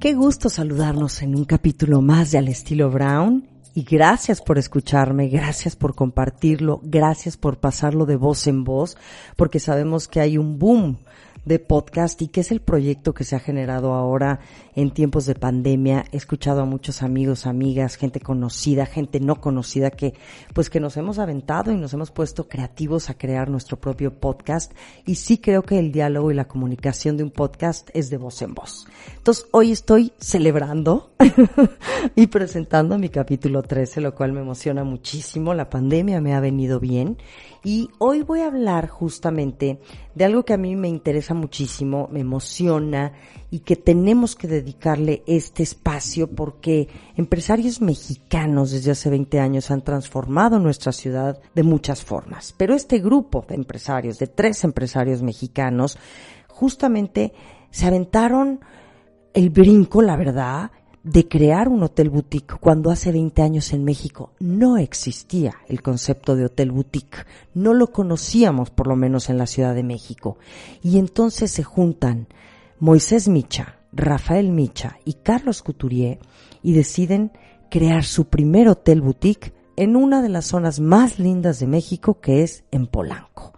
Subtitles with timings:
[0.00, 3.46] Qué gusto saludarnos en un capítulo más de Al estilo Brown.
[3.74, 8.96] Y gracias por escucharme, gracias por compartirlo, gracias por pasarlo de voz en voz,
[9.36, 10.96] porque sabemos que hay un boom
[11.44, 14.40] de podcast y que es el proyecto que se ha generado ahora
[14.74, 16.04] en tiempos de pandemia.
[16.12, 20.14] He escuchado a muchos amigos, amigas, gente conocida, gente no conocida que
[20.54, 24.72] pues que nos hemos aventado y nos hemos puesto creativos a crear nuestro propio podcast
[25.06, 28.42] y sí creo que el diálogo y la comunicación de un podcast es de voz
[28.42, 28.86] en voz.
[29.16, 31.12] Entonces hoy estoy celebrando
[32.16, 35.54] y presentando mi capítulo 13, lo cual me emociona muchísimo.
[35.54, 37.18] La pandemia me ha venido bien
[37.64, 39.80] y hoy voy a hablar justamente
[40.14, 43.12] de algo que a mí me interesa muchísimo, me emociona
[43.50, 49.82] y que tenemos que dedicarle este espacio porque empresarios mexicanos desde hace 20 años han
[49.82, 52.54] transformado nuestra ciudad de muchas formas.
[52.56, 55.98] Pero este grupo de empresarios, de tres empresarios mexicanos,
[56.48, 57.32] justamente
[57.70, 58.60] se aventaron
[59.32, 60.70] el brinco, la verdad,
[61.02, 66.36] de crear un hotel boutique cuando hace 20 años en México no existía el concepto
[66.36, 70.36] de hotel boutique, no lo conocíamos por lo menos en la Ciudad de México.
[70.82, 72.28] Y entonces se juntan
[72.78, 76.18] Moisés Micha, Rafael Micha y Carlos Couturier
[76.62, 77.32] y deciden
[77.70, 82.42] crear su primer hotel boutique en una de las zonas más lindas de México que
[82.42, 83.54] es en Polanco.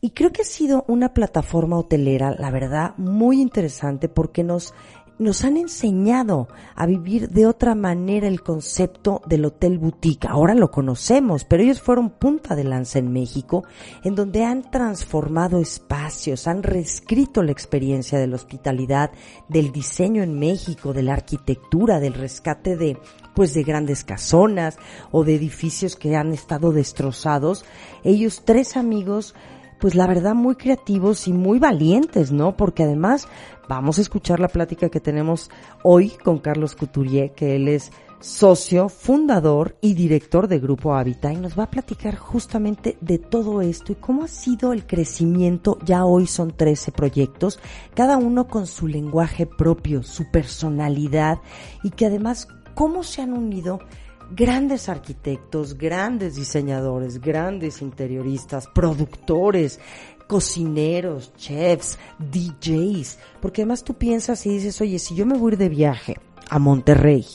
[0.00, 4.74] Y creo que ha sido una plataforma hotelera, la verdad, muy interesante porque nos
[5.22, 10.28] nos han enseñado a vivir de otra manera el concepto del hotel boutique.
[10.28, 13.64] Ahora lo conocemos, pero ellos fueron punta de lanza en México,
[14.04, 19.10] en donde han transformado espacios, han reescrito la experiencia de la hospitalidad,
[19.48, 22.98] del diseño en México, de la arquitectura, del rescate de
[23.34, 24.76] pues de grandes casonas
[25.10, 27.64] o de edificios que han estado destrozados.
[28.04, 29.34] Ellos tres amigos
[29.82, 32.56] pues la verdad muy creativos y muy valientes, ¿no?
[32.56, 33.26] Porque además
[33.68, 35.50] vamos a escuchar la plática que tenemos
[35.82, 41.36] hoy con Carlos Couturier, que él es socio, fundador y director de Grupo Habitat y
[41.38, 45.78] nos va a platicar justamente de todo esto y cómo ha sido el crecimiento.
[45.84, 47.58] Ya hoy son 13 proyectos,
[47.92, 51.40] cada uno con su lenguaje propio, su personalidad
[51.82, 53.80] y que además cómo se han unido
[54.34, 59.78] grandes arquitectos, grandes diseñadores, grandes interioristas, productores,
[60.26, 65.52] cocineros, chefs, DJs, porque además tú piensas y dices, oye, si yo me voy a
[65.52, 66.16] ir de viaje
[66.48, 67.26] a Monterrey,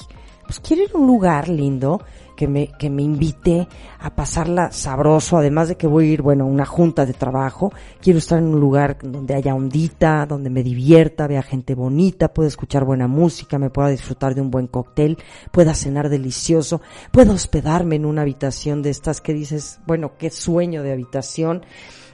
[0.46, 2.02] pues quiero ir a un lugar lindo
[2.38, 3.68] que me, que me invite
[4.00, 7.74] a pasarla sabroso, además de que voy a ir, bueno, a una junta de trabajo,
[8.00, 12.47] quiero estar en un lugar donde haya ondita, donde me divierta, vea gente bonita, pueda
[12.47, 15.18] escuchar buena música, me pueda disfrutar de un buen cóctel,
[15.52, 16.80] pueda cenar delicioso,
[17.12, 21.64] pueda hospedarme en una habitación de estas que dices, bueno, qué sueño de habitación.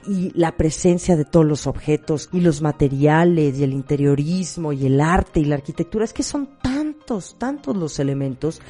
[0.06, 5.00] Y la presencia de todos los objetos y los materiales y el interiorismo y el
[5.00, 8.60] arte y la arquitectura, es que son tantos, tantos los elementos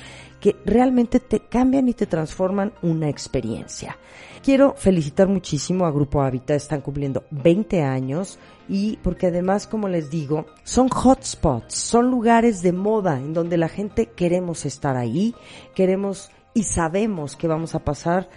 [0.45, 3.97] que realmente te cambian y te transforman una experiencia.
[4.43, 8.39] Quiero felicitar muchísimo a Grupo Habitat, están cumpliendo 20 años
[8.69, 13.71] y porque además, como les digo, son hotspots, son lugares de moda en donde la
[13.71, 15.35] gente queremos estar ahí,
[15.75, 18.29] queremos y sabemos que vamos a pasar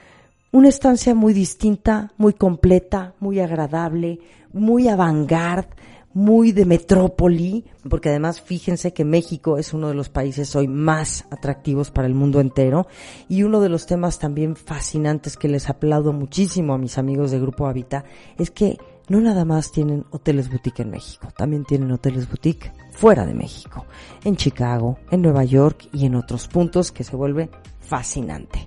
[0.54, 4.22] una estancia muy distinta, muy completa, muy agradable,
[4.54, 5.76] muy avant-garde,
[6.18, 11.28] muy de metrópoli, porque además fíjense que México es uno de los países hoy más
[11.30, 12.88] atractivos para el mundo entero
[13.30, 17.40] y uno de los temas también fascinantes que les aplaudo muchísimo a mis amigos de
[17.40, 18.04] Grupo Habita
[18.40, 23.24] es que no nada más tienen hoteles boutique en México, también tienen hoteles boutique fuera
[23.28, 23.86] de México,
[24.24, 28.66] en Chicago, en Nueva York y en otros puntos que se vuelve fascinante.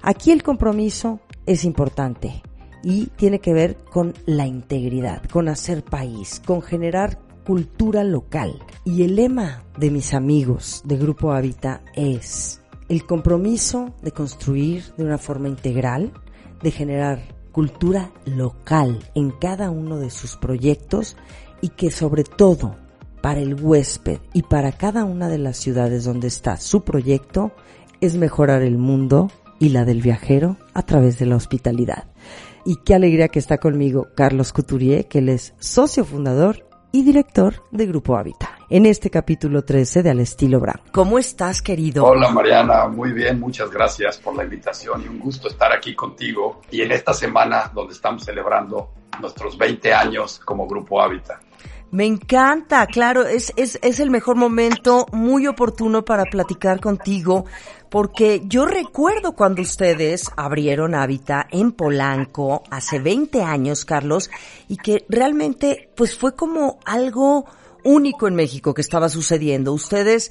[0.00, 2.42] Aquí el compromiso es importante
[2.82, 8.58] y tiene que ver con la integridad, con hacer país, con generar cultura local.
[8.84, 15.04] Y el lema de mis amigos de Grupo Habita es el compromiso de construir de
[15.04, 16.12] una forma integral,
[16.62, 17.20] de generar
[17.52, 21.16] cultura local en cada uno de sus proyectos
[21.60, 22.76] y que sobre todo
[23.22, 27.52] para el huésped y para cada una de las ciudades donde está su proyecto
[28.00, 32.04] es mejorar el mundo y la del viajero a través de la hospitalidad.
[32.66, 37.62] Y qué alegría que está conmigo Carlos Couturier, que él es socio fundador y director
[37.70, 38.50] de Grupo Hábitat.
[38.68, 40.80] En este capítulo 13 de Al Estilo Brown.
[40.92, 42.04] ¿Cómo estás, querido?
[42.04, 42.88] Hola, Mariana.
[42.88, 43.38] Muy bien.
[43.38, 47.70] Muchas gracias por la invitación y un gusto estar aquí contigo y en esta semana
[47.72, 48.90] donde estamos celebrando
[49.20, 51.40] nuestros 20 años como Grupo Hábitat.
[51.92, 57.44] Me encanta, claro, es, es, es el mejor momento, muy oportuno para platicar contigo,
[57.96, 64.28] porque yo recuerdo cuando ustedes abrieron Hábitat en Polanco hace 20 años, Carlos,
[64.68, 67.46] y que realmente pues fue como algo
[67.84, 69.72] único en México que estaba sucediendo.
[69.72, 70.30] Ustedes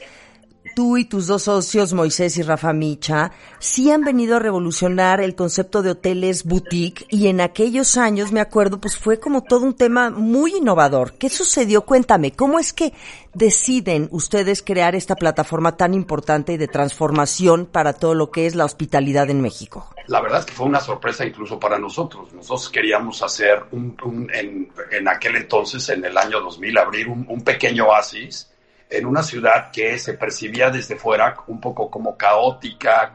[0.76, 5.34] tú y tus dos socios, Moisés y Rafa Micha, sí han venido a revolucionar el
[5.34, 9.74] concepto de hoteles boutique y en aquellos años, me acuerdo, pues fue como todo un
[9.74, 11.14] tema muy innovador.
[11.18, 11.84] ¿Qué sucedió?
[11.84, 12.94] Cuéntame, ¿cómo es que
[13.34, 18.54] deciden ustedes crear esta plataforma tan importante y de transformación para todo lo que es
[18.54, 19.90] la hospitalidad en México?
[20.08, 22.34] La verdad es que fue una sorpresa incluso para nosotros.
[22.34, 27.88] Nosotros queríamos hacer un, en, aquel entonces, en el año 2000, abrir un, un pequeño
[27.88, 28.50] oasis
[28.90, 33.12] en una ciudad que se percibía desde fuera un poco como caótica,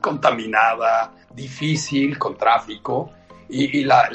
[0.00, 3.12] contaminada, difícil, con tráfico,
[3.48, 4.08] y, la,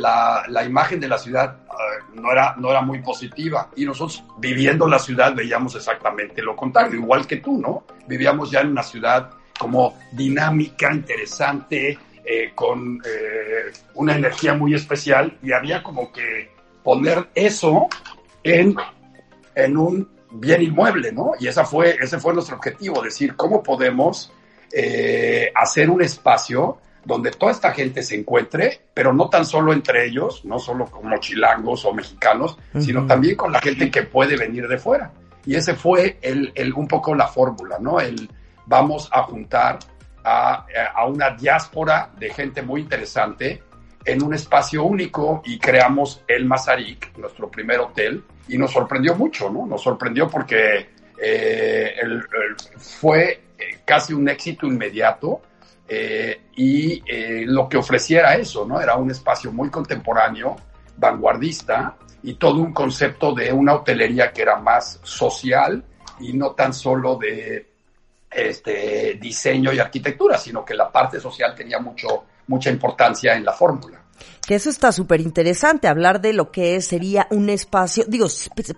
[0.48, 3.70] la, imagen de la ciudad eh, no, era, no era muy positiva.
[3.76, 7.86] Y nosotros viviendo la ciudad veíamos exactamente lo contrario, igual que tú, ¿no?
[8.08, 15.38] Vivíamos ya en una ciudad como dinámica, interesante, eh, con eh, una energía muy especial,
[15.42, 16.52] y había como que
[16.84, 17.88] poner eso
[18.44, 18.76] en,
[19.56, 21.32] en un bien inmueble, ¿no?
[21.40, 24.32] Y esa fue, ese fue nuestro objetivo, decir cómo podemos
[24.72, 30.06] eh, hacer un espacio donde toda esta gente se encuentre, pero no tan solo entre
[30.06, 34.68] ellos, no solo como chilangos o mexicanos, sino también con la gente que puede venir
[34.68, 35.12] de fuera.
[35.46, 38.00] Y ese fue el, el un poco la fórmula, ¿no?
[38.00, 38.30] El
[38.68, 39.80] vamos a juntar
[40.24, 43.64] a, a, una diáspora de gente muy interesante
[44.06, 49.50] en un espacio único y creamos el Mazarik, nuestro primer hotel, y nos sorprendió mucho,
[49.50, 49.66] ¿no?
[49.66, 51.96] Nos sorprendió porque eh,
[52.78, 55.42] fue eh, casi un éxito inmediato
[55.88, 57.02] eh, y
[57.46, 58.82] lo que ofreciera eso, ¿no?
[58.82, 60.56] Era un espacio muy contemporáneo,
[60.98, 65.84] vanguardista y todo un concepto de una hotelería que era más social
[66.20, 67.68] y no tan solo de
[68.30, 73.54] este diseño y arquitectura, sino que la parte social tenía mucho mucha importancia en la
[73.54, 74.04] fórmula.
[74.46, 78.28] Que eso está súper interesante, hablar de lo que sería un espacio, digo,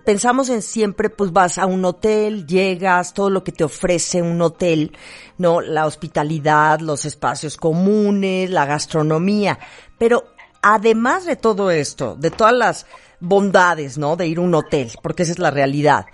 [0.04, 4.40] pensamos en siempre, pues vas a un hotel, llegas, todo lo que te ofrece un
[4.40, 4.96] hotel,
[5.36, 5.60] ¿no?
[5.60, 9.58] La hospitalidad, los espacios comunes, la gastronomía,
[9.98, 10.24] pero
[10.62, 12.86] además de todo esto, de todas las
[13.20, 14.16] bondades, ¿no?
[14.16, 16.06] De ir a un hotel, porque esa es la realidad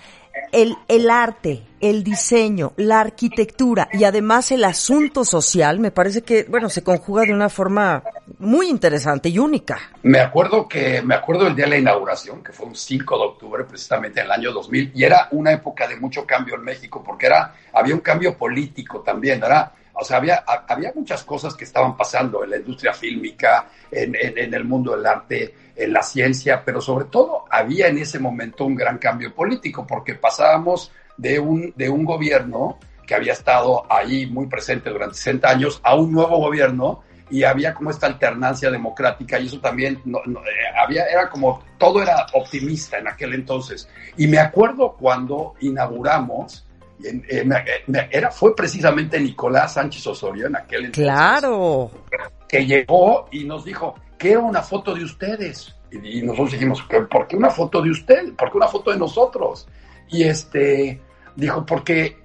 [0.53, 6.45] el, el arte, el diseño, la arquitectura y además el asunto social, me parece que,
[6.45, 8.03] bueno, se conjuga de una forma
[8.39, 9.79] muy interesante y única.
[10.03, 13.25] Me acuerdo que, me acuerdo el día de la inauguración, que fue un 5 de
[13.25, 17.03] octubre, precisamente en el año 2000, y era una época de mucho cambio en México,
[17.05, 21.65] porque era, había un cambio político también, era, o sea, había, había muchas cosas que
[21.65, 26.62] estaban pasando en la industria fílmica, en, en el mundo del arte, en la ciencia,
[26.65, 31.73] pero sobre todo había en ese momento un gran cambio político, porque pasábamos de un,
[31.77, 36.38] de un gobierno que había estado ahí muy presente durante 60 años a un nuevo
[36.38, 41.62] gobierno y había como esta alternancia democrática y eso también no, eh, había era como
[41.79, 43.89] todo era optimista en aquel entonces.
[44.17, 46.67] Y me acuerdo cuando inauguramos
[48.10, 51.05] era fue precisamente Nicolás Sánchez Osorio en aquel entonces.
[51.05, 51.91] Claro.
[52.49, 55.74] Que llegó y nos dijo quiero una foto de ustedes.
[55.91, 58.34] Y, nosotros dijimos, ¿por qué una foto de usted?
[58.34, 59.67] ¿Por qué una foto de nosotros?
[60.10, 61.00] Y este
[61.34, 62.17] dijo, porque eh,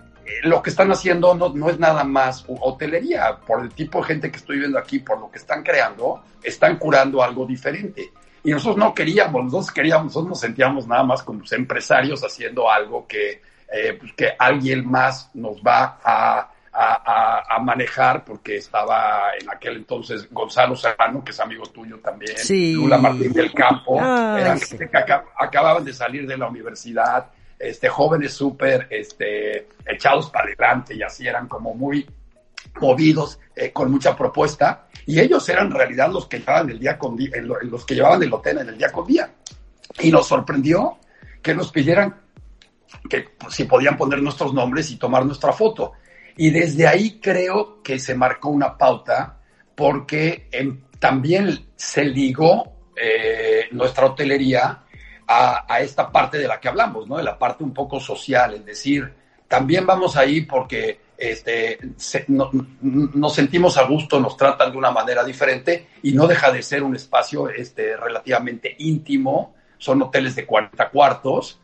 [0.44, 4.30] lo que están haciendo no, no, es nada más hotelería, por el tipo de gente
[4.30, 8.12] que estoy viendo aquí, por lo que están creando, están curando algo diferente.
[8.44, 13.08] Y nosotros no queríamos, nosotros queríamos, nosotros nos sentíamos nada más como empresarios haciendo algo
[13.08, 19.78] que, eh, pues, que alguien más nos va a a, manejar porque estaba en aquel
[19.78, 22.36] entonces Gonzalo Serrano, que es amigo tuyo también,
[22.76, 24.90] Lula Martín del Campo, eran que
[25.38, 31.26] acababan de salir de la universidad, este, jóvenes súper este, echados para adelante y así
[31.26, 32.06] eran como muy
[32.80, 36.98] movidos, eh, con mucha propuesta, y ellos eran en realidad los que llevaban el día
[36.98, 39.30] con día, los que llevaban el hotel en el día con día.
[40.00, 40.98] Y nos sorprendió
[41.42, 42.16] que nos pidieran
[43.10, 45.94] que pues, si podían poner nuestros nombres y tomar nuestra foto.
[46.38, 49.40] Y desde ahí creo que se marcó una pauta
[49.74, 50.50] porque
[51.00, 54.82] también se ligó eh, nuestra hotelería
[55.28, 57.18] a, esta parte de la que hablamos, ¿no?
[57.18, 59.12] De la parte un poco social, es decir,
[59.48, 61.80] también vamos ahí porque este,
[62.72, 66.84] nos sentimos a gusto, nos tratan de una manera diferente y no deja de ser
[66.84, 69.55] un espacio este, relativamente íntimo.
[69.78, 71.60] Son hoteles de 40 cuartos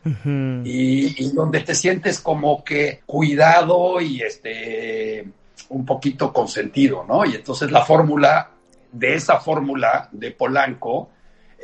[0.64, 5.26] y, donde te sientes como que cuidado y este,
[5.70, 7.24] un poquito consentido, ¿no?
[7.24, 8.50] Y entonces la fórmula,
[8.90, 11.10] de esa fórmula de Polanco,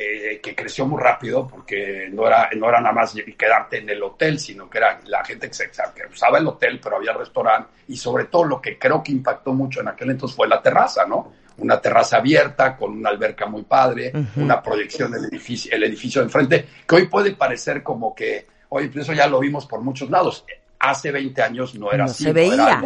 [0.00, 4.00] eh, que creció muy rápido porque no era, no era nada más quedarte en el
[4.00, 7.71] hotel, sino que era la gente que, se, que usaba el hotel, pero había restaurante
[7.88, 11.05] y sobre todo lo que creo que impactó mucho en aquel entonces fue la terraza,
[11.05, 11.33] ¿no?
[11.58, 16.26] Una terraza abierta con una alberca muy padre, una proyección del edificio, el edificio de
[16.26, 20.08] enfrente, que hoy puede parecer como que, oye, pues eso ya lo vimos por muchos
[20.10, 20.44] lados.
[20.78, 22.24] Hace 20 años no era así.
[22.24, 22.84] Se veía.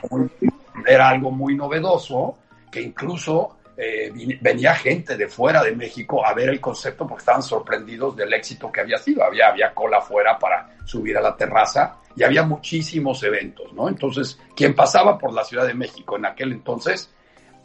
[0.87, 2.39] era algo muy novedoso
[2.71, 7.43] que incluso eh, venía gente de fuera de México a ver el concepto porque estaban
[7.43, 9.25] sorprendidos del éxito que había sido.
[9.25, 13.89] Había, había cola afuera para subir a la terraza y había muchísimos eventos, ¿no?
[13.89, 17.11] Entonces, quien pasaba por la Ciudad de México en aquel entonces,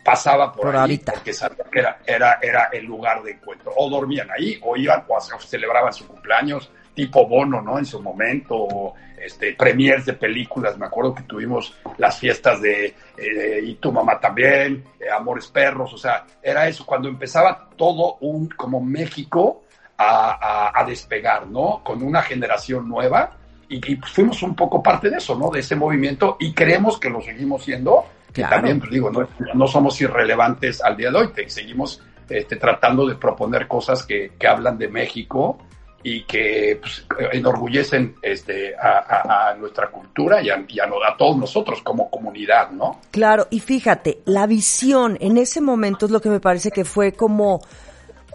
[0.07, 3.73] pasaba por, ahí porque sabía que era, era, era el lugar de encuentro.
[3.75, 7.77] O dormían ahí, o iban, o celebraban su cumpleaños, tipo Bono, ¿no?
[7.77, 10.77] En su momento, este, premiers de películas.
[10.77, 15.93] Me acuerdo que tuvimos las fiestas de eh, Y tu mamá también, eh, Amores Perros,
[15.93, 19.63] o sea, era eso, cuando empezaba todo un, como México,
[19.97, 21.81] a, despegar, ¿no?
[21.83, 23.35] Con una generación nueva.
[23.67, 25.49] Y, pues fuimos un poco parte de eso, ¿no?
[25.49, 28.05] De ese movimiento y creemos que lo seguimos siendo.
[28.43, 33.07] Que también, pues digo, no, no, somos irrelevantes al día de hoy, seguimos este, tratando
[33.07, 35.57] de proponer cosas que, que hablan de México
[36.03, 42.71] y que pues, enorgullecen este, a, nuestra cultura y, a, a, todos nosotros como comunidad,
[42.71, 43.01] ¿no?
[43.11, 47.13] Claro, y fíjate, la visión en ese momento es lo que me parece que fue
[47.13, 47.61] como,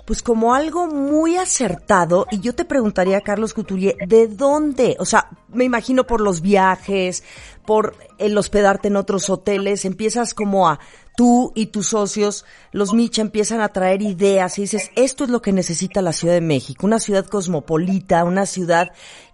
[0.04, 2.26] pues como algo muy acertado.
[2.30, 4.97] Y yo te preguntaría, Carlos Couturier, ¿de dónde?
[4.99, 7.23] O sea, me imagino por los viajes,
[7.66, 10.80] por el hospedarte en otros hoteles, empiezas como a
[11.16, 15.42] tú y tus socios, los Micha, empiezan a traer ideas y dices, esto es lo
[15.42, 18.92] que necesita la Ciudad de México, una ciudad cosmopolita, una ciudad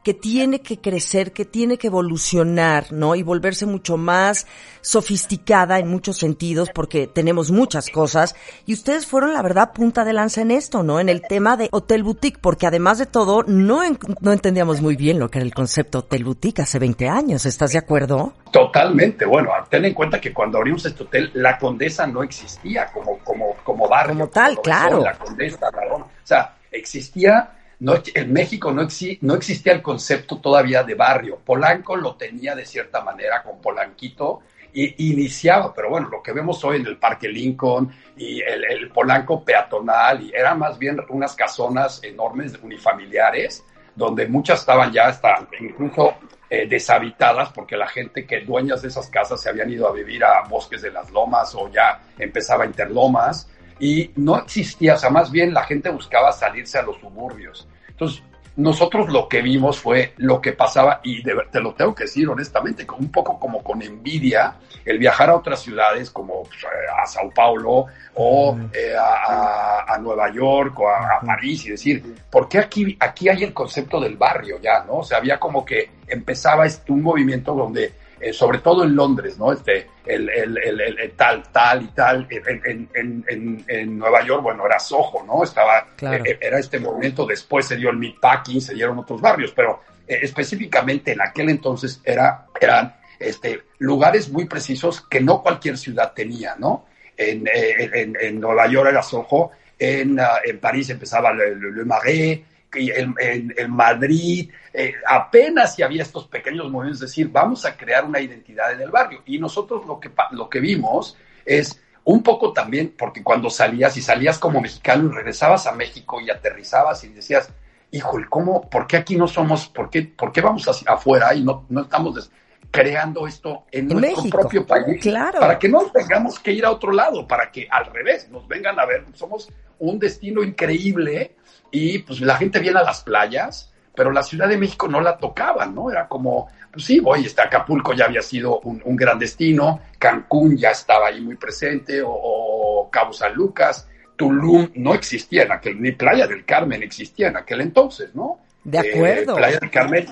[0.09, 3.15] que tiene que crecer, que tiene que evolucionar, ¿no?
[3.15, 4.47] Y volverse mucho más
[4.81, 8.35] sofisticada en muchos sentidos, porque tenemos muchas cosas.
[8.65, 10.99] Y ustedes fueron, la verdad, punta de lanza en esto, ¿no?
[10.99, 13.83] En el tema de Hotel Boutique, porque además de todo, no,
[14.23, 17.45] no entendíamos muy bien lo que era el concepto Hotel Boutique hace 20 años.
[17.45, 18.33] ¿Estás de acuerdo?
[18.51, 19.27] Totalmente.
[19.27, 23.57] Bueno, ten en cuenta que cuando abrimos este hotel, la Condesa no existía como, como,
[23.63, 24.15] como barrio.
[24.15, 25.03] Como tal, claro.
[25.05, 28.87] La Condesa, O sea, existía no, en México no,
[29.21, 31.39] no, existía el concepto todavía de barrio.
[31.45, 34.41] Polanco lo tenía de cierta manera con Polanquito
[34.73, 39.45] y iniciaba, pero bueno, lo que vemos hoy en el Parque Lincoln y el, Polanco
[39.45, 46.15] peatonal, y eran más bien unas casonas enormes unifamiliares, donde muchas estaban ya hasta incluso
[46.51, 50.25] eh, deshabitadas porque la gente que dueñas de esas casas se habían ido a vivir
[50.25, 53.49] a bosques de las lomas o ya empezaba a interlomas
[53.81, 57.69] y no existía, o sea, más bien la gente buscaba salirse a los suburbios.
[57.89, 58.23] Entonces,
[58.59, 62.85] nosotros lo que vimos fue lo que pasaba, y te lo tengo que decir honestamente,
[62.99, 66.67] un poco como con envidia, el viajar a otras ciudades como pues,
[67.01, 72.59] a Sao Paulo o eh, a, Nueva York o a, París y decir, ¿por qué
[72.59, 74.83] aquí, aquí hay el concepto del barrio ya?
[74.85, 74.99] ¿no?
[74.99, 79.39] O sea, había como que empezaba este, un movimiento donde eh, sobre todo en Londres,
[79.39, 79.53] ¿no?
[79.53, 82.27] Este, el, el, el, tal, tal y tal.
[82.31, 85.45] En, en, en, Nueva York, bueno, era Soho, ¿no?
[85.45, 89.83] Estaba, eh, era este movimiento, después se dio el Meatpacking, se dieron otros barrios, pero
[90.07, 96.13] eh, específicamente en aquel entonces era, eran este, lugares muy precisos que no cualquier ciudad
[96.13, 96.87] tenía, ¿no?
[97.17, 102.41] En, en, Nueva York era Soho, en, ah, en París empezaba Le, Le Marais,
[102.75, 103.15] en,
[103.57, 108.21] en, Madrid, eh, apenas si había estos pequeños movimientos, es decir, vamos a crear una
[108.21, 109.23] identidad en el barrio.
[109.27, 114.03] Y nosotros lo que, lo que vimos es un poco también, porque cuando salías y
[114.03, 117.51] salías como mexicano y regresabas a México y aterrizabas y decías,
[117.91, 121.43] híjole, ¿cómo, por qué aquí no somos, por qué, por qué vamos hacia afuera y
[121.43, 122.31] no, no estamos
[122.71, 125.01] creando esto en, nuestro propio país?
[125.03, 125.41] Claro.
[125.41, 128.79] Para que no tengamos que ir a otro lado, para que al revés nos vengan
[128.79, 131.37] a ver, somos un destino increíble
[131.71, 135.19] y pues la gente viene a las playas, pero la Ciudad de México no la
[135.19, 135.91] tocaban, ¿no?
[135.91, 140.71] Era como, pues sí, voy, este Acapulco ya había sido un, gran destino, Cancún ya
[140.71, 146.27] estaba ahí muy presente, o, Cabo San Lucas, Tulum no existía en aquel, ni Playa
[146.27, 148.39] del Carmen existía en aquel entonces, ¿no?
[148.65, 149.33] De acuerdo.
[149.33, 150.07] Eh, Playa del Carmen,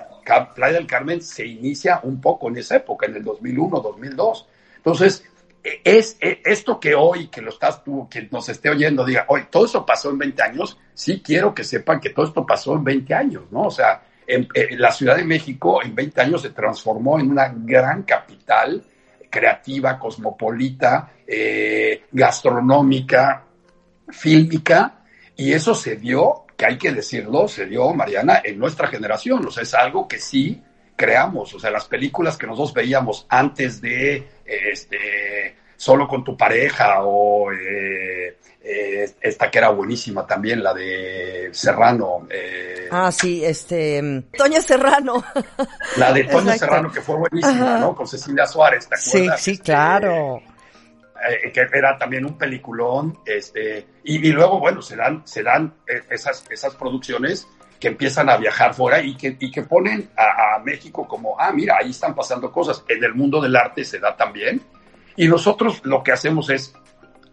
[0.55, 4.49] Playa del Carmen se inicia un poco en esa época, en el 2001, 2002.
[4.79, 5.25] Entonces,
[5.85, 9.67] es, esto que hoy, que lo estás tú, que nos esté oyendo, diga, hoy todo
[9.67, 13.15] eso pasó en 20 años, sí quiero que sepan que todo esto pasó en 20
[13.15, 13.63] años, ¿no?
[13.63, 18.03] O sea, en, la Ciudad de México en 20 años se transformó en una gran
[18.03, 18.85] capital
[19.31, 23.45] creativa, cosmopolita, eh, gastronómica,
[24.09, 25.03] fílmica,
[25.37, 29.51] y eso se dio, que hay que decirlo, se dio, Mariana, en nuestra generación, o
[29.51, 30.63] sea, es algo que sí
[30.97, 37.03] creamos, o sea, las películas que nosotros veíamos antes de, este, solo con tu pareja
[37.03, 38.39] o eh,
[38.69, 42.27] eh, esta que era buenísima también, la de Serrano.
[42.29, 45.23] Eh, ah, sí, este, Toño Serrano.
[45.97, 47.95] La de Toño Serrano, que fue buenísima, ¿no?
[47.95, 49.41] Con Cecilia Suárez, ¿te acuerdas?
[49.41, 50.43] Sí, sí, claro.
[51.29, 55.73] Eh, que era también un peliculón, este, y, luego, bueno, se dan, se dan
[56.11, 57.47] esas, esas producciones
[57.79, 61.53] que empiezan a viajar fuera y que, y que ponen a, a, México como, ah,
[61.53, 62.85] mira, ahí están pasando cosas.
[62.89, 64.61] En el mundo del arte se da también.
[65.17, 66.75] Y nosotros lo que hacemos es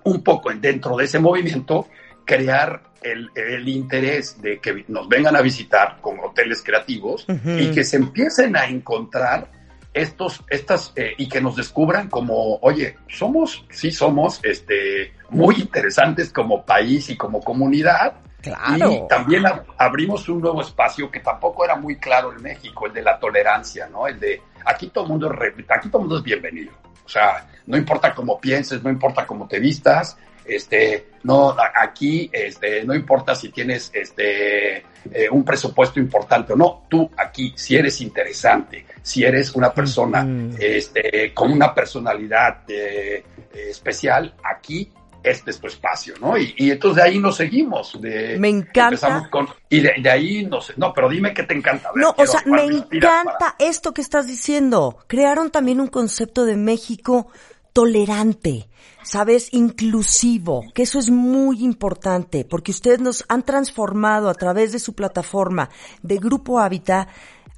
[0.03, 1.87] un poco dentro de ese movimiento
[2.25, 7.25] crear el, el, interés de que nos vengan a visitar con hoteles creativos
[7.57, 9.49] y que se empiecen a encontrar
[9.93, 16.31] estos, estas, eh, y que nos descubran como, oye, somos, sí somos, este, muy interesantes
[16.31, 18.15] como país y como comunidad.
[18.43, 18.91] Claro.
[18.91, 19.45] Y también
[19.77, 23.87] abrimos un nuevo espacio que tampoco era muy claro en México, el de la tolerancia,
[23.87, 24.05] ¿no?
[24.05, 25.33] El de aquí todo el mundo,
[25.69, 26.73] aquí todo el mundo es bienvenido.
[27.05, 32.83] O sea, no importa cómo pienses, no importa cómo te vistas, este, no, aquí, este,
[32.83, 38.01] no importa si tienes, este, eh, un presupuesto importante o no, tú aquí, si eres
[38.01, 40.27] interesante, si eres una persona,
[40.59, 43.23] este, con una personalidad eh,
[43.53, 44.91] especial, aquí
[45.23, 46.37] este es tu espacio, ¿no?
[46.37, 47.99] Y, entonces de ahí nos seguimos.
[48.01, 49.29] De, me encanta.
[49.69, 51.89] y de, ahí no sé, no, pero dime qué te encanta.
[51.95, 54.97] no, o sea, me encanta esto que estás diciendo.
[55.07, 57.27] Crearon también un concepto de México
[57.73, 58.69] tolerante,
[59.03, 59.49] ¿sabes?
[59.51, 64.93] Inclusivo, que eso es muy importante, porque ustedes nos han transformado a través de su
[64.93, 65.69] plataforma
[66.01, 67.09] de Grupo Hábitat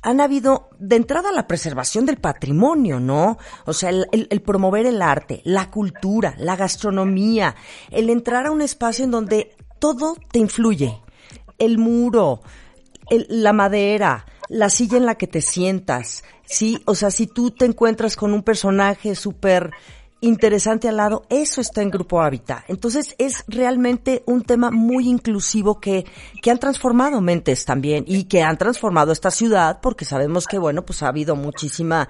[0.05, 3.39] han habido de entrada la preservación del patrimonio, ¿no?
[3.65, 7.55] O sea, el, promover el arte, la cultura, la gastronomía,
[7.89, 11.01] el entrar a un espacio en donde todo te influye.
[11.57, 12.41] El muro,
[13.09, 16.83] la madera, la silla en la que te sientas, ¿sí?
[16.85, 19.71] O sea, si tú te encuentras con un personaje súper
[20.21, 22.63] interesante al lado, eso está en Grupo Hábitat.
[22.67, 26.05] Entonces es realmente un tema muy inclusivo que,
[26.41, 30.85] que han transformado mentes también y que han transformado esta ciudad porque sabemos que, bueno,
[30.85, 32.09] pues ha habido muchísima,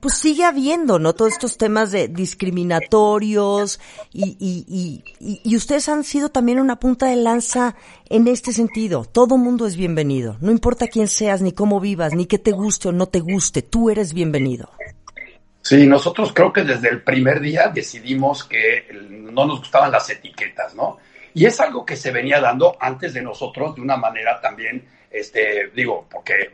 [0.00, 1.14] pues sigue habiendo, ¿no?
[1.14, 3.80] Todos estos temas de discriminatorios
[4.12, 7.76] y, y, y, y ustedes han sido también una punta de lanza
[8.10, 9.04] en este sentido.
[9.04, 10.36] Todo mundo es bienvenido.
[10.40, 13.62] No importa quién seas, ni cómo vivas, ni que te guste o no te guste,
[13.62, 14.68] tú eres bienvenido.
[15.64, 20.74] Sí, nosotros creo que desde el primer día decidimos que no nos gustaban las etiquetas,
[20.74, 20.98] ¿no?
[21.32, 25.70] Y es algo que se venía dando antes de nosotros de una manera también, este,
[25.74, 26.50] digo, porque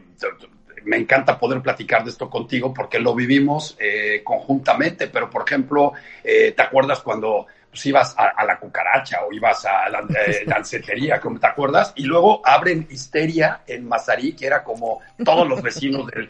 [0.85, 5.93] me encanta poder platicar de esto contigo porque lo vivimos eh, conjuntamente, pero por ejemplo,
[6.23, 11.39] eh, ¿te acuerdas cuando pues ibas a, la cucaracha o ibas a la eh, como
[11.39, 16.29] te acuerdas, y luego abren Histeria en Mazarik, que era como todos los vecinos del,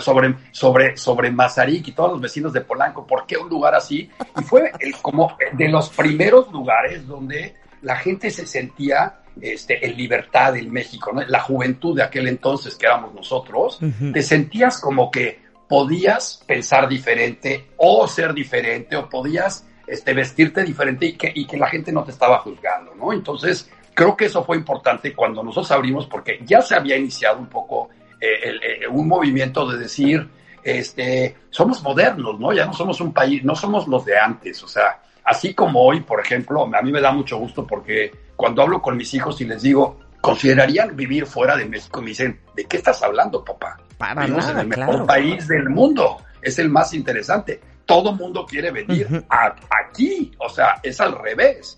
[0.00, 4.10] sobre, sobre, sobre Mazarik y todos los vecinos de Polanco, ¿por qué un lugar así?
[4.38, 9.96] Y fue el, como de los primeros lugares donde la gente se sentía este, en
[9.96, 11.22] libertad en México, ¿no?
[11.22, 13.80] la juventud de aquel entonces que éramos nosotros,
[14.12, 21.04] te sentías como que podías pensar diferente o ser diferente o podías este, vestirte diferente
[21.04, 23.12] y que, y que la gente no te estaba juzgando, ¿no?
[23.12, 27.46] Entonces, creo que eso fue importante cuando nosotros abrimos, porque ya se había iniciado un
[27.46, 30.26] poco eh, eh, un movimiento de decir,
[30.62, 32.54] este, somos modernos, ¿no?
[32.54, 36.00] Ya no somos un país, no somos los de antes, o sea, así como hoy,
[36.00, 39.44] por ejemplo, a mí me da mucho gusto porque cuando hablo con mis hijos y
[39.44, 42.00] les digo, ¿considerarían vivir fuera de México?
[42.00, 43.78] Me dicen, ¿de qué estás hablando, papá?
[43.98, 48.70] Para Vivimos en el mejor país del mundo, es el más interesante todo mundo quiere
[48.70, 51.76] venir aquí, o sea, es al revés.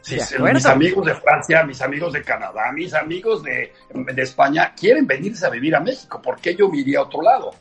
[0.00, 3.72] Si, mis amigos de Francia, mis amigos de Canadá, mis amigos de,
[4.16, 7.52] España quieren venirse a vivir a México, ¿por qué yo me iría a otro lado?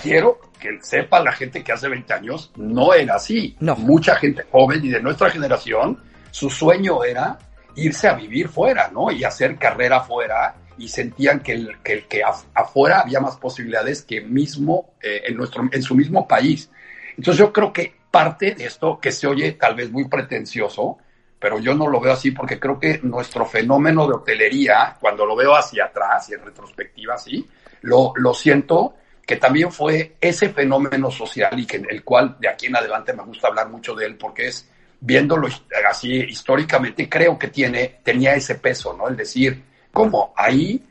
[0.00, 3.56] Quiero que sepa la gente que hace 20 años no era así.
[3.60, 3.76] No.
[3.76, 7.38] Mucha gente joven y de nuestra generación, su sueño era
[7.76, 9.10] irse a vivir fuera, ¿no?
[9.10, 12.22] Y hacer carrera fuera y sentían que, el, que,
[12.54, 16.70] afuera había más posibilidades que mismo eh, en, nuestro, en su mismo país.
[17.16, 20.98] Entonces yo creo que parte de esto, que se oye tal vez muy pretencioso,
[21.38, 25.34] pero yo no lo veo así porque creo que nuestro fenómeno de hotelería, cuando lo
[25.34, 27.46] veo hacia atrás y en retrospectiva así,
[27.80, 28.94] lo, lo siento
[29.26, 33.22] que también fue ese fenómeno social y que el cual de aquí en adelante me
[33.24, 34.68] gusta hablar mucho de él porque es
[35.00, 35.48] viéndolo
[35.88, 39.08] así históricamente creo que tiene tenía ese peso, ¿no?
[39.08, 40.32] El decir, ¿cómo?
[40.36, 40.82] Ahí,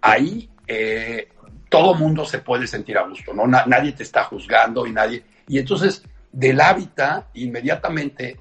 [0.00, 1.28] ahí eh,
[1.68, 3.46] todo mundo se puede sentir a gusto, ¿no?
[3.46, 8.38] nadie te está juzgando y nadie y entonces del hábitat, inmediatamente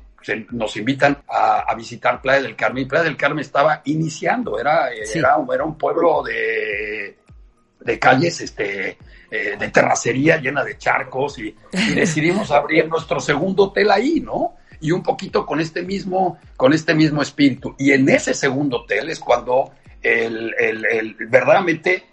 [0.52, 2.84] nos invitan a, visitar Playa del Carmen.
[2.84, 7.18] Y Playa del Carmen estaba iniciando, era, era, un pueblo de,
[7.80, 9.00] de calles este,
[9.32, 11.56] eh, de terracería llena de charcos y,
[11.96, 14.58] decidimos abrir nuestro segundo hotel ahí, ¿no?
[14.80, 17.76] Y un poquito con este mismo, con este mismo espíritu.
[17.80, 22.04] Y en ese segundo hotel es cuando el, el, el verdaderamente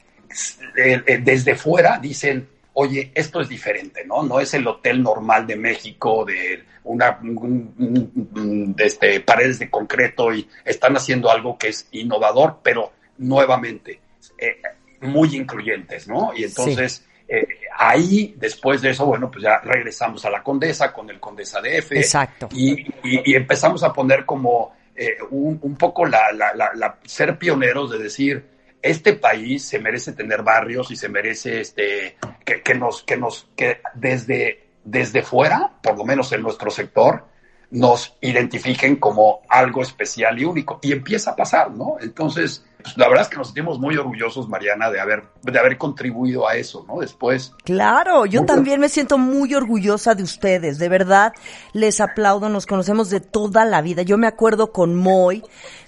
[0.74, 4.22] desde fuera dicen, oye, esto es diferente, ¿no?
[4.22, 10.46] No es el hotel normal de México de una de este, paredes de concreto y
[10.64, 13.98] están haciendo algo que es innovador, pero nuevamente
[14.38, 14.60] eh,
[15.00, 16.32] muy incluyentes, ¿no?
[16.36, 17.46] Y entonces eh,
[17.76, 21.92] ahí, después de eso, bueno, pues ya regresamos a la Condesa con el Condesa DF.
[21.92, 22.48] Exacto.
[22.52, 27.90] Y, y, empezamos a poner como eh, un, un, poco la, la, la, ser pioneros
[27.90, 28.46] de decir,
[28.82, 33.48] este país se merece tener barrios y se merece este que, que nos que nos
[33.56, 37.24] que desde desde fuera, por lo menos en nuestro sector,
[37.70, 40.78] nos identifiquen como algo especial y único.
[40.82, 41.96] Y empieza a pasar, ¿no?
[42.00, 42.64] Entonces,
[42.96, 46.56] la verdad es que nos sentimos muy orgullosos, Mariana, de haber, de haber contribuido a
[46.56, 47.00] eso, ¿no?
[47.00, 47.54] Después.
[47.64, 51.32] Claro, yo también me siento muy orgullosa de ustedes, de verdad,
[51.72, 54.02] les aplaudo, nos conocemos de toda la vida.
[54.02, 55.42] Yo me acuerdo con Moy,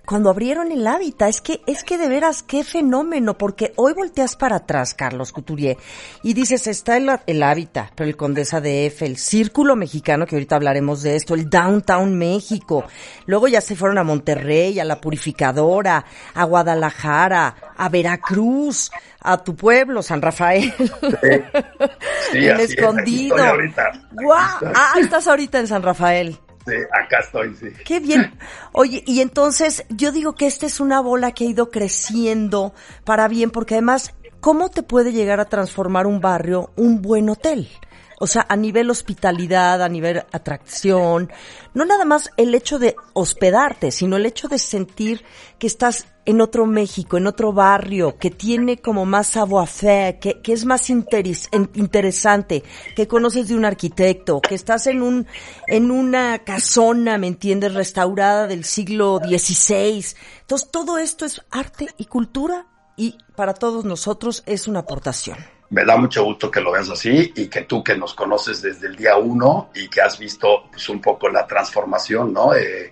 [0.09, 4.37] cuando abrieron el hábitat, es que, es que de veras, qué fenómeno, porque hoy volteas
[4.37, 5.77] para atrás, Carlos Couturier,
[6.23, 10.37] y dices, está el, el hábitat, pero el Condesa de F, el Círculo Mexicano, que
[10.37, 12.85] ahorita hablaremos de esto, el Downtown México,
[13.27, 16.88] luego ya se fueron a Monterrey, a La Purificadora, a Guadalajara,
[17.77, 20.73] a Veracruz, a tu pueblo, San Rafael.
[22.33, 22.39] Sí.
[22.47, 23.37] el escondido.
[24.35, 26.39] Ah, estás ahorita en San Rafael
[26.93, 27.69] acá estoy, sí.
[27.85, 28.33] Qué bien.
[28.73, 32.75] Oye, y entonces yo digo que esta es una bola que ha ido creciendo
[33.05, 37.69] para bien, porque además, ¿cómo te puede llegar a transformar un barrio un buen hotel?
[38.21, 41.31] O sea, a nivel hospitalidad, a nivel atracción,
[41.75, 45.25] no nada más el hecho de hospedarte, sino el hecho de sentir
[45.59, 50.53] que estás en otro México, en otro barrio, que tiene como más savoir-faire, que, que
[50.53, 55.27] es más interesante, que conoces de un arquitecto, que estás en un,
[55.67, 57.73] en una casona, ¿me entiendes?
[57.73, 60.05] Restaurada del siglo XVI.
[60.41, 65.39] Entonces, todo esto es arte y cultura y para todos nosotros es una aportación
[65.71, 68.87] me da mucho gusto que lo veas así y que tú que nos conoces desde
[68.87, 72.55] el día uno y que has visto pues un poco la transformación, ¿no?
[72.55, 72.91] Eh,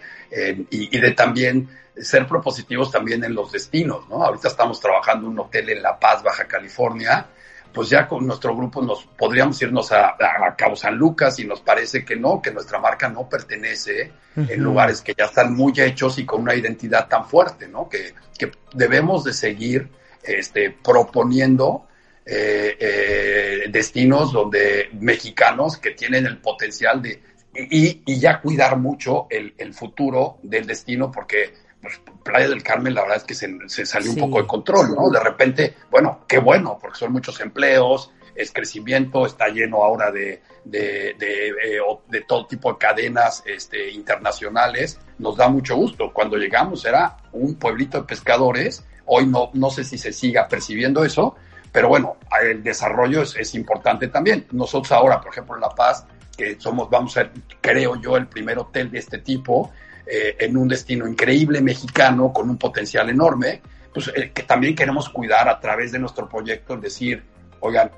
[0.71, 4.23] y, de también ser propositivos también en los destinos, ¿no?
[4.23, 7.27] Ahorita estamos trabajando en un hotel en La Paz, Baja California,
[7.73, 10.17] pues ya con nuestro grupo nos podríamos irnos a,
[10.57, 15.01] Cabo San Lucas y nos parece que no, que nuestra marca no pertenece en lugares
[15.01, 17.89] que ya están muy hechos y con una identidad tan fuerte, ¿no?
[17.89, 19.89] Que, que debemos de seguir
[20.23, 21.87] este, proponiendo
[22.27, 27.23] eh, eh, destinos donde mexicanos que tienen el potencial de
[27.55, 32.95] y, y ya cuidar mucho el, el, futuro del destino porque pues, Playa del Carmen
[32.95, 35.09] la verdad es que se, se salió un poco de control, ¿no?
[35.09, 40.43] De repente, bueno, qué bueno, porque son muchos empleos, es crecimiento, está lleno ahora de,
[40.65, 46.13] de, de, eh, de, todo tipo de cadenas este, internacionales, nos da mucho gusto.
[46.13, 51.05] Cuando llegamos era un pueblito de pescadores, hoy no, no sé si se siga percibiendo
[51.05, 51.37] eso,
[51.77, 54.47] pero bueno, el desarrollo es, importante también.
[54.53, 58.29] Nosotros ahora, por ejemplo, en La Paz, que somos, vamos a ser, creo yo, el
[58.29, 59.73] primer hotel de este tipo,
[60.07, 63.61] eh, en un destino increíble mexicano, con un potencial enorme,
[63.93, 67.23] pues eh, que también queremos cuidar a través de nuestro proyecto, es decir,
[67.61, 67.91] oigan,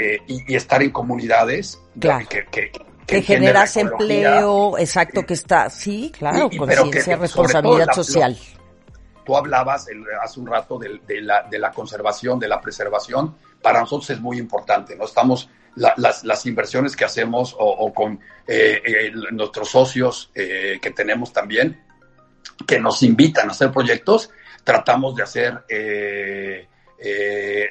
[0.00, 2.72] eh, y, estar en comunidades que, que,
[3.06, 8.38] que, generas empleo, exacto, que está, sí, claro, conciencia, responsabilidad social
[9.28, 9.86] tú hablabas
[10.22, 14.38] hace un rato de, la, de, la, conservación, de la preservación, para nosotros es muy
[14.38, 15.04] importante, ¿no?
[15.04, 21.30] Estamos, las, las, inversiones que hacemos o, con eh, eh, nuestros socios eh, que tenemos
[21.30, 21.78] también,
[22.66, 24.30] que nos invitan a hacer proyectos,
[24.64, 25.62] tratamos de hacer,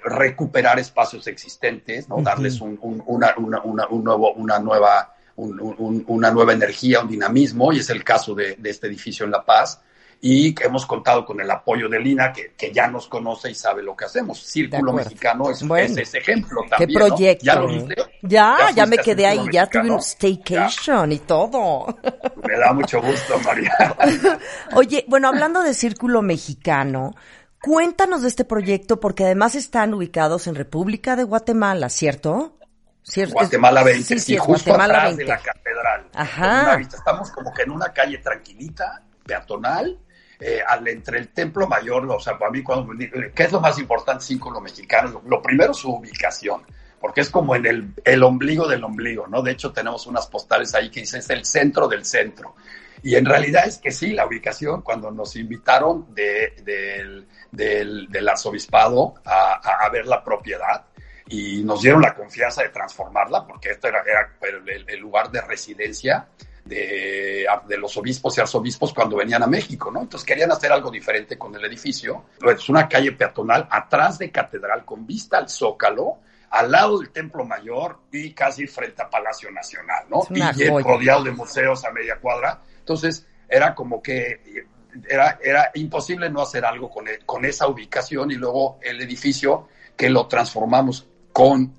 [0.04, 2.22] recuperar espacios existentes, ¿no?
[2.22, 5.16] Darles un, una, una, un nuevo, una nueva...
[5.38, 9.44] una nueva energía, un dinamismo, y es el caso de, de este edificio en La
[9.44, 9.82] Paz,
[10.22, 13.56] y que hemos contado con el apoyo de Lina, que, que ya nos conoce y
[13.56, 14.40] sabe lo que hacemos.
[14.40, 15.62] Círculo Mexicano es,
[15.98, 16.90] ese ejemplo también.
[16.90, 17.46] ¿Qué proyecto?
[17.46, 17.96] ¿Ya lo viste?
[18.24, 21.86] Ya, ya, me quedé ahí, ya tuve un staycation y todo.
[22.48, 23.72] Me da mucho gusto, María.
[24.76, 27.14] Oye, bueno, hablando de Círculo Mexicano,
[27.62, 32.58] cuéntanos de este proyecto, porque además están ubicados en República de Guatemala, ¿cierto?
[33.04, 33.36] ¿Cierto?
[33.36, 36.10] Guatemala 20, sí, justo Guatemala atrás de la catedral.
[36.14, 36.80] Ajá.
[36.80, 39.98] Estamos como que en una calle tranquilita, peatonal,
[40.40, 42.94] eh, al, entre el Templo Mayor, o sea, para mí, cuando,
[43.34, 45.22] ¿qué es lo más importante, cinco lo mexicano?
[45.26, 46.62] Lo, primero, su ubicación.
[47.00, 49.42] porque es como en el, el ombligo del ombligo, ¿no?
[49.42, 52.56] De hecho, tenemos unas postales ahí que dicen es el centro del centro.
[53.04, 58.30] Y en realidad es que sí, la ubicación, cuando nos invitaron de, del, del, del,
[58.30, 60.86] arzobispado a, a, ver la propiedad
[61.30, 65.42] y nos dieron la confianza de transformarla, porque este era, era el, el, lugar de
[65.42, 66.28] residencia
[66.68, 70.02] de, de, los obispos y arzobispos cuando venían a México, ¿no?
[70.02, 72.26] Entonces querían hacer algo diferente con el edificio.
[72.42, 76.18] Es una calle peatonal atrás de Catedral con vista al Zócalo,
[76.50, 80.22] al lado del Templo Mayor y casi frente a Palacio Nacional, ¿no?
[80.30, 82.62] Y rodeado de museos a media cuadra.
[82.80, 84.66] Entonces era como que
[85.10, 89.68] era, era imposible no hacer algo con, el, con esa ubicación y luego el edificio
[89.96, 91.76] que lo transformamos con,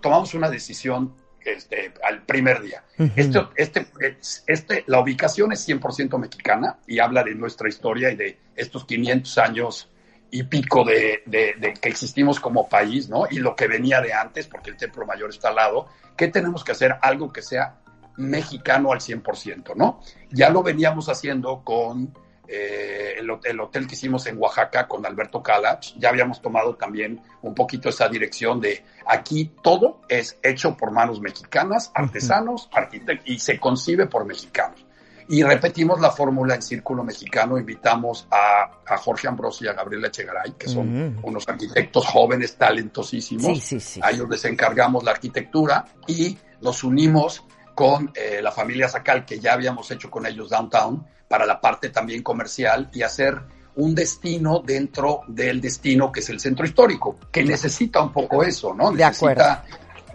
[0.00, 2.82] tomamos una decisión este, al primer día.
[2.98, 3.50] Uh -huh.
[3.56, 8.38] este, este, este, la ubicación es 100% mexicana y habla de nuestra historia y de
[8.56, 9.90] estos 500 años
[10.30, 13.24] y pico de, de, de, que existimos como país, ¿no?
[13.30, 16.62] Y lo que venía de antes, porque el Templo Mayor está al lado, ¿qué tenemos
[16.62, 16.96] que hacer?
[17.02, 17.80] Algo que sea
[18.16, 20.00] mexicano al 100%, ¿no?
[20.30, 22.14] Ya lo veníamos haciendo con
[22.52, 27.22] eh, el, el, hotel que hicimos en Oaxaca con Alberto Calach, ya habíamos tomado también
[27.42, 33.38] un poquito esa dirección de aquí todo es hecho por manos mexicanas, artesanos, arquitectos, y
[33.38, 34.84] se concibe por mexicanos.
[35.28, 40.08] Y repetimos la fórmula en Círculo Mexicano, invitamos a, a, Jorge Ambrosio y a Gabriela
[40.08, 41.20] Echegaray, que son uh -huh.
[41.22, 43.46] unos arquitectos jóvenes, talentosísimos.
[43.46, 44.00] Sí, sí, sí.
[44.02, 47.44] A ellos les encargamos la arquitectura y los unimos
[47.76, 51.90] con eh, la familia Sacal, que ya habíamos hecho con ellos downtown, para la parte
[51.90, 53.40] también comercial y hacer
[53.76, 58.74] un destino dentro del destino que es el centro histórico, que necesita un poco eso,
[58.74, 58.90] ¿no?
[58.90, 59.64] De necesita,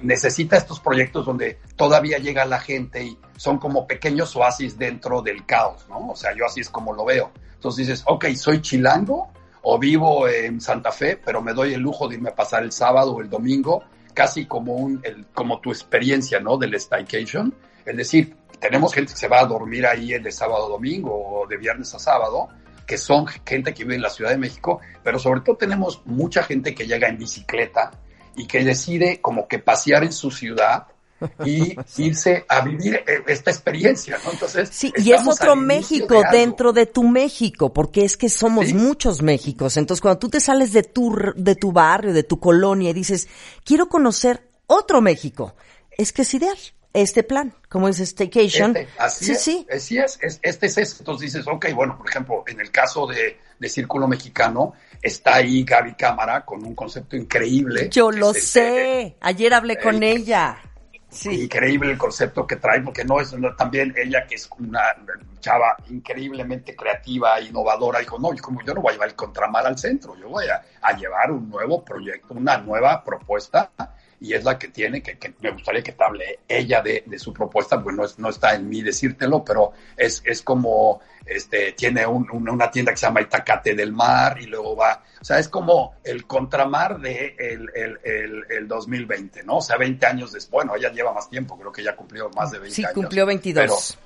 [0.01, 5.45] necesita estos proyectos donde todavía llega la gente y son como pequeños oasis dentro del
[5.45, 6.10] caos, ¿no?
[6.10, 7.32] O sea, yo así es como lo veo.
[7.54, 12.10] Entonces dices, ok, soy chilango o vivo en Santa Fe, pero me doy el lujo
[12.10, 15.71] de irme a pasar el sábado o el domingo, casi como, un, el, como tu
[15.71, 16.58] experiencia, ¿no?
[16.58, 17.56] Del staycation.
[17.86, 21.47] Es decir, tenemos gente que se va a dormir ahí de sábado a domingo o
[21.47, 22.47] de viernes a sábado,
[22.88, 26.41] que son gente que vive en la Ciudad de México, pero sobre todo tenemos mucha
[26.41, 27.91] gente que llega en bicicleta
[28.36, 30.88] y que decide como que pasear en su ciudad
[31.45, 34.32] y irse a vivir esta experiencia, ¿no?
[34.32, 38.65] Entonces, sí, y es otro México de dentro de tu México, porque es que somos
[38.65, 38.73] ¿Sí?
[38.73, 39.78] muchos Méxicos.
[39.78, 43.28] Entonces, cuando tú te sales de tu de tu barrio, de tu colonia y dices,
[43.63, 45.54] "Quiero conocer otro México",
[45.99, 46.58] es que es ideal
[46.95, 48.75] este plan, como es Staycation.
[48.77, 49.67] Este, así, sí, es, sí.
[49.69, 50.95] así es, es, este es eso.
[50.99, 55.65] Entonces dices, ok, bueno, por ejemplo, en el caso de, de Círculo Mexicano, está ahí
[55.65, 57.89] Gaby Cámara con un concepto increíble.
[57.89, 60.58] Yo lo este, sé, ayer hablé eh, con ella.
[61.10, 61.43] Sí.
[61.43, 64.81] Increíble el concepto que trae, porque no es no, también ella que es una
[65.39, 69.77] chava increíblemente creativa, innovadora, dijo, no, como yo no voy a llevar el contramar al
[69.77, 73.71] centro, yo voy a, a llevar un nuevo proyecto, una nueva propuesta
[74.19, 77.19] y es la que tiene, que, que, me gustaría que te hable ella de, de
[77.19, 81.73] su propuesta, pues no, es, no está en mí decírtelo, pero es, es como, este,
[81.73, 85.25] tiene un, un, una tienda que se llama Itacate del Mar y luego va, o
[85.25, 89.58] sea, es como el contramar de el, el, el, el 2020, ¿no?
[89.58, 92.51] O sea, 20 años después, bueno, ella lleva más tiempo, creo que ya cumplió más
[92.51, 92.93] de 20 sí, años.
[92.93, 93.63] Sí, cumplió 22.
[93.65, 94.06] Pero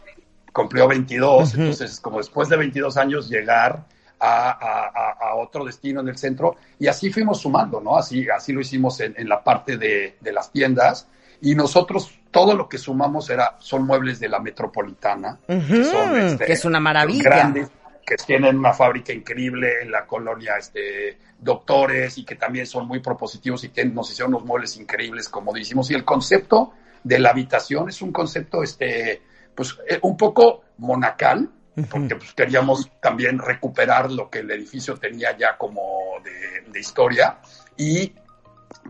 [0.51, 1.59] cumplió 22, uh -huh.
[1.59, 3.85] entonces como después de 22 años llegar
[4.19, 7.97] a, a, a, otro destino en el centro y así fuimos sumando, ¿no?
[7.97, 11.07] Así, así lo hicimos en, en la parte de, de, las tiendas
[11.41, 15.83] y nosotros todo lo que sumamos era, son muebles de la metropolitana, uh -huh, que,
[15.85, 17.23] son, este, que, es una maravilla.
[17.23, 17.71] Grandes,
[18.05, 22.99] que tienen una fábrica increíble en la colonia este, Doctores y que también son muy
[22.99, 25.89] propositivos y que nos hicieron unos muebles increíbles, como decimos.
[25.89, 29.21] Y el concepto de la habitación es un concepto, este,
[29.55, 31.49] pues, un poco monacal,
[31.85, 35.81] porque pues, queríamos también recuperar lo que el edificio tenía ya como
[36.23, 37.39] de, de historia.
[37.77, 38.13] Y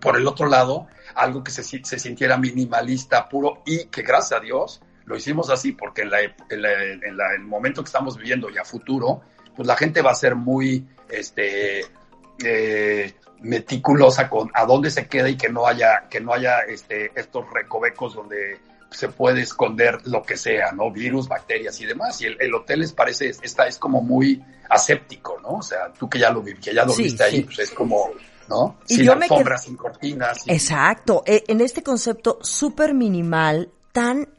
[0.01, 4.43] por el otro lado algo que se, se, sintiera minimalista puro y que gracias a
[4.43, 8.17] Dios lo hicimos así porque en, la, en, la, en la, el momento que estamos
[8.17, 9.21] viviendo y a futuro
[9.55, 11.81] pues la gente va a ser muy este
[12.43, 17.11] eh, meticulosa con a dónde se queda y que no haya que no haya este
[17.15, 18.59] estos recovecos donde
[18.91, 20.91] se puede esconder lo que sea, ¿no?
[20.91, 22.19] Virus, bacterias y demás.
[22.21, 25.57] Y el, el hotel les parece, está, es como muy aséptico, ¿no?
[25.57, 27.35] O sea, tú que ya lo, que ya lo sí, viste sí.
[27.35, 28.09] ahí, pues es como,
[28.47, 28.77] ¿no?
[28.87, 29.67] Y sin yo alfombras, qued...
[29.67, 30.41] sin cortinas.
[30.43, 30.53] Sin...
[30.53, 31.23] Exacto.
[31.25, 34.29] E, En este concepto súper minimal, tan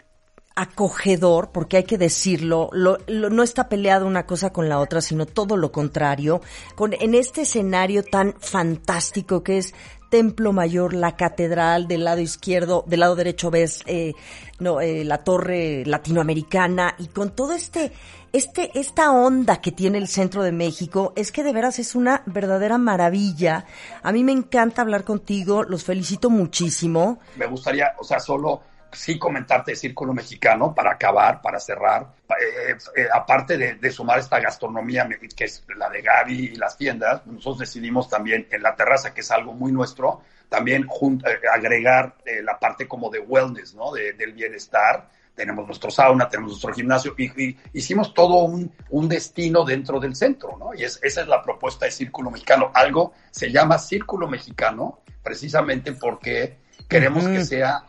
[0.56, 5.00] acogedor, porque hay que decirlo, lo, lo, no está peleado una cosa con la otra,
[5.00, 6.42] sino todo lo contrario,
[6.74, 9.74] con, en este escenario tan fantástico que es
[10.10, 14.12] Templo Mayor, la catedral, del lado izquierdo, del lado derecho ves eh,
[14.58, 17.92] no, eh, la torre latinoamericana y con todo este
[18.32, 22.22] este, esta onda que tiene el centro de México es que de veras es una
[22.26, 23.64] verdadera maravilla.
[24.04, 27.18] A mí me encanta hablar contigo, los felicito muchísimo.
[27.36, 32.76] Me gustaría, o sea, solo sí comentarte el Círculo Mexicano para acabar, para cerrar, eh,
[32.96, 37.58] eh, aparte de, sumar esta gastronomía que es la de Gaby y las tiendas, nosotros
[37.58, 42.88] decidimos también en la terraza, que es algo muy nuestro, también eh, agregar la parte
[42.88, 43.92] como de wellness, ¿no?
[43.92, 45.08] del bienestar.
[45.34, 50.58] Tenemos nuestro sauna, tenemos nuestro gimnasio y, hicimos todo un, un, destino dentro del centro,
[50.58, 50.74] ¿no?
[50.74, 52.70] Y es, esa es la propuesta de Círculo Mexicano.
[52.74, 57.84] Algo se llama Círculo Mexicano precisamente porque queremos que sea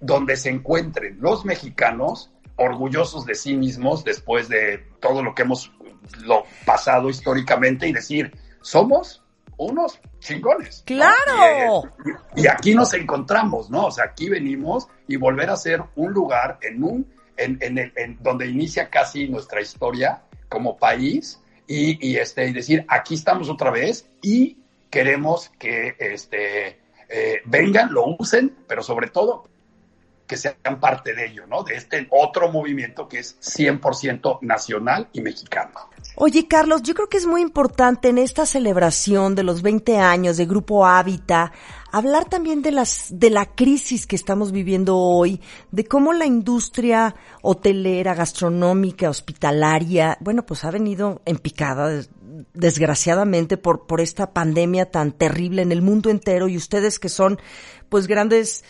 [0.00, 5.72] donde se encuentren los mexicanos orgullosos de sí mismos después de todo lo que hemos
[6.24, 9.22] lo pasado históricamente y decir, somos
[9.56, 10.82] unos chingones.
[10.86, 11.84] Claro.
[12.34, 13.86] Y, aquí nos encontramos, ¿no?
[13.86, 17.92] O sea, aquí venimos y volver a ser un lugar en un, en, en, el,
[17.96, 23.48] en donde inicia casi nuestra historia como país y, y, este, y decir, aquí estamos
[23.48, 24.58] otra vez y
[24.90, 29.48] queremos que este, eh, vengan, lo usen, pero sobre todo
[30.26, 31.62] que sean parte de ello, ¿no?
[31.62, 35.72] De este otro movimiento que es 100% nacional y mexicano.
[36.16, 40.36] Oye, Carlos, yo creo que es muy importante en esta celebración de los 20 años
[40.36, 41.52] de Grupo Hábitat
[41.92, 47.14] hablar también de las de la crisis que estamos viviendo hoy, de cómo la industria
[47.42, 52.02] hotelera, gastronómica, hospitalaria, bueno, pues ha venido en picada
[52.52, 57.38] desgraciadamente por por esta pandemia tan terrible en el mundo entero y ustedes que son
[57.88, 58.64] pues grandes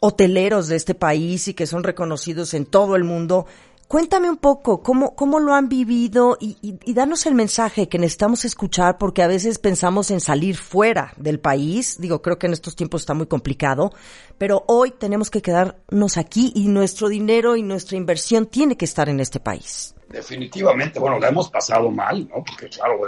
[0.00, 3.46] hoteleros de este país y que son reconocidos en todo el mundo.
[3.86, 8.44] Cuéntame un poco cómo, cómo lo han vivido y, y, danos el mensaje que necesitamos
[8.44, 12.00] escuchar porque a veces pensamos en salir fuera del país.
[12.00, 13.92] Digo, creo que en estos tiempos está muy complicado,
[14.38, 19.08] pero hoy tenemos que quedarnos aquí y nuestro dinero y nuestra inversión tiene que estar
[19.08, 19.92] en este país.
[20.08, 22.44] Definitivamente, bueno, la hemos pasado mal, ¿no?
[22.44, 23.00] Porque claro,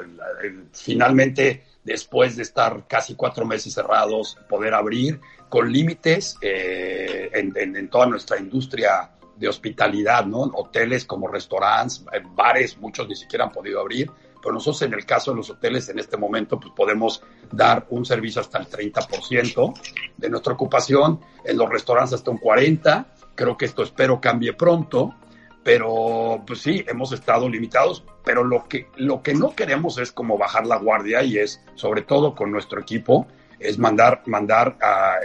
[0.72, 5.20] finalmente después de estar casi cuatro meses cerrados, poder abrir
[5.52, 10.44] con límites eh, en, toda nuestra industria de hospitalidad, ¿no?
[10.44, 14.10] Hoteles como restaurantes, eh, bares, muchos ni siquiera han podido abrir,
[14.40, 18.06] pero nosotros en el caso de los hoteles en este momento pues podemos dar un
[18.06, 19.74] servicio hasta el 30%
[20.16, 25.14] de nuestra ocupación, en los restaurantes hasta un 40%, creo que esto espero cambie pronto,
[25.62, 30.38] pero pues sí, hemos estado limitados, pero lo que, lo que no queremos es como
[30.38, 33.26] bajar la guardia y es sobre todo con nuestro equipo,
[33.62, 35.16] es mandar, mandar a,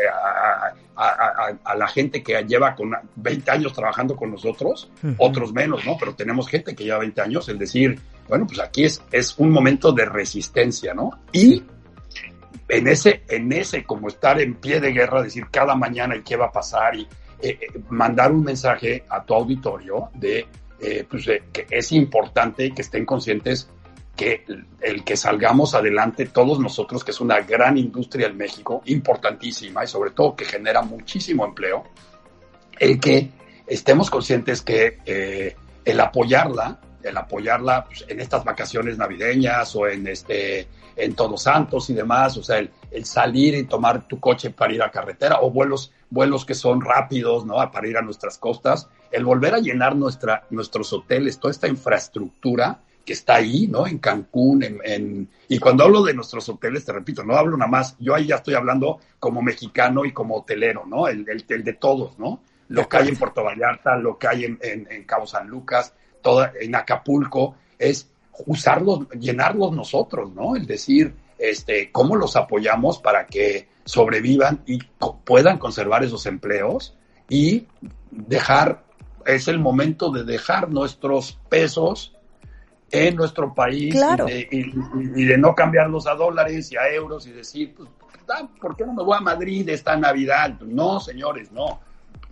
[0.95, 5.95] a, la gente que lleva con 20 años trabajando con nosotros, otros menos, ¿no?
[5.99, 9.51] Pero tenemos gente que lleva 20 años, el decir, bueno, pues aquí es, es un
[9.51, 11.11] momento de resistencia, ¿no?
[11.31, 11.63] Y
[12.69, 16.35] en ese, en ese como estar en pie de guerra, decir cada mañana y qué
[16.35, 17.01] va a pasar y
[17.39, 20.47] eh, eh, mandar un mensaje a tu auditorio de,
[20.79, 23.69] eh, pues, que es importante que estén conscientes
[24.17, 24.43] que
[24.81, 29.87] el que salgamos adelante todos nosotros, que es una gran industria en México, importantísima y
[29.87, 31.85] sobre todo que genera muchísimo empleo,
[32.77, 33.31] el que
[33.65, 40.07] estemos conscientes que eh, el apoyarla, el apoyarla pues, en estas vacaciones navideñas o en
[40.07, 44.49] este en Todos Santos y demás, o sea, el, el, salir y tomar tu coche
[44.49, 47.55] para ir a carretera o vuelos vuelos que son rápidos, ¿no?
[47.71, 52.79] Para ir a nuestras costas, el volver a llenar nuestra, nuestros hoteles, toda esta infraestructura,
[53.07, 53.87] que está ahí, ¿no?
[53.87, 57.95] En Cancún, en, y cuando hablo de nuestros hoteles, te repito, no hablo nada más,
[57.99, 61.07] yo ahí ya estoy hablando como mexicano y como hotelero, ¿no?
[61.07, 62.41] El, de todos, ¿no?
[62.67, 66.51] Lo que hay en Puerto Vallarta, lo que hay en, en, Cabo San Lucas, toda,
[66.59, 68.11] en Acapulco, es
[68.45, 70.57] usarlos, llenarlos nosotros, ¿no?
[70.57, 74.79] El decir, este, cómo los apoyamos para que sobrevivan y
[75.23, 76.97] puedan conservar esos empleos
[77.29, 77.67] y
[78.11, 78.83] dejar,
[79.25, 82.16] es el momento de dejar nuestros pesos
[82.91, 83.95] en nuestro país
[84.51, 87.89] y, de, no cambiarlos a dólares y a euros y decir, pues,
[88.61, 90.59] ¿por qué no me voy a Madrid esta Navidad?
[90.61, 91.81] No, señores, no.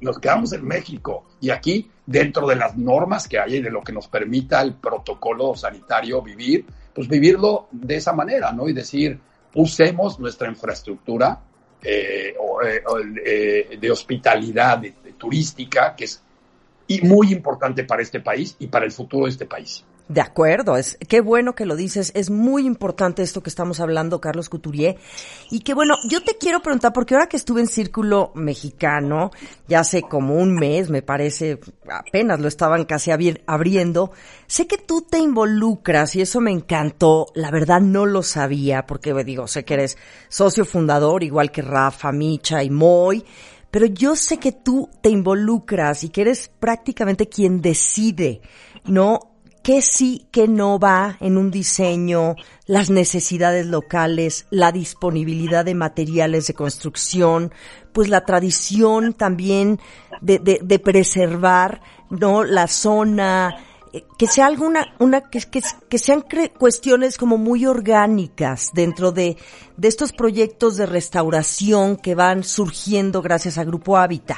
[0.01, 3.81] Nos quedamos en México y aquí, dentro de las normas que hay y de lo
[3.81, 8.67] que nos permita el protocolo sanitario vivir, pues vivirlo de esa manera, ¿no?
[8.67, 9.19] Y decir,
[9.53, 11.39] usemos nuestra infraestructura
[11.81, 12.83] eh, eh,
[13.25, 16.21] eh, de hospitalidad de, turística, que es
[16.87, 19.83] y muy importante para este país y para el futuro de este país.
[20.07, 24.21] De acuerdo, es qué bueno que lo dices, es muy importante esto que estamos hablando,
[24.21, 24.97] Carlos Couturier.
[25.49, 29.31] Y que bueno, yo te quiero preguntar, porque ahora que estuve en Círculo Mexicano,
[29.67, 33.09] ya hace como un mes, me parece, apenas lo estaban casi
[33.47, 34.11] abriendo,
[34.45, 39.11] sé que tú te involucras y eso me encantó, la verdad no lo sabía, porque
[39.23, 39.97] digo, sé que eres
[40.29, 43.25] socio fundador, igual que Rafa, Micha y Moy,
[43.71, 48.41] pero yo sé que tú te involucras y que eres prácticamente quien decide,
[48.85, 49.34] ¿no?
[49.65, 52.35] Qué sí, qué no va en un diseño,
[52.67, 57.51] las necesidades locales, la disponibilidad de materiales de construcción,
[57.91, 59.79] pues la tradición también
[60.21, 62.43] de, de, de preservar, ¿no?
[62.43, 63.55] La zona,
[63.91, 66.23] eh, que sea alguna, una, que, que, que sean
[66.59, 69.35] cuestiones como muy orgánicas dentro de,
[69.77, 74.37] de estos proyectos de restauración que van surgiendo gracias a Grupo Hábitat.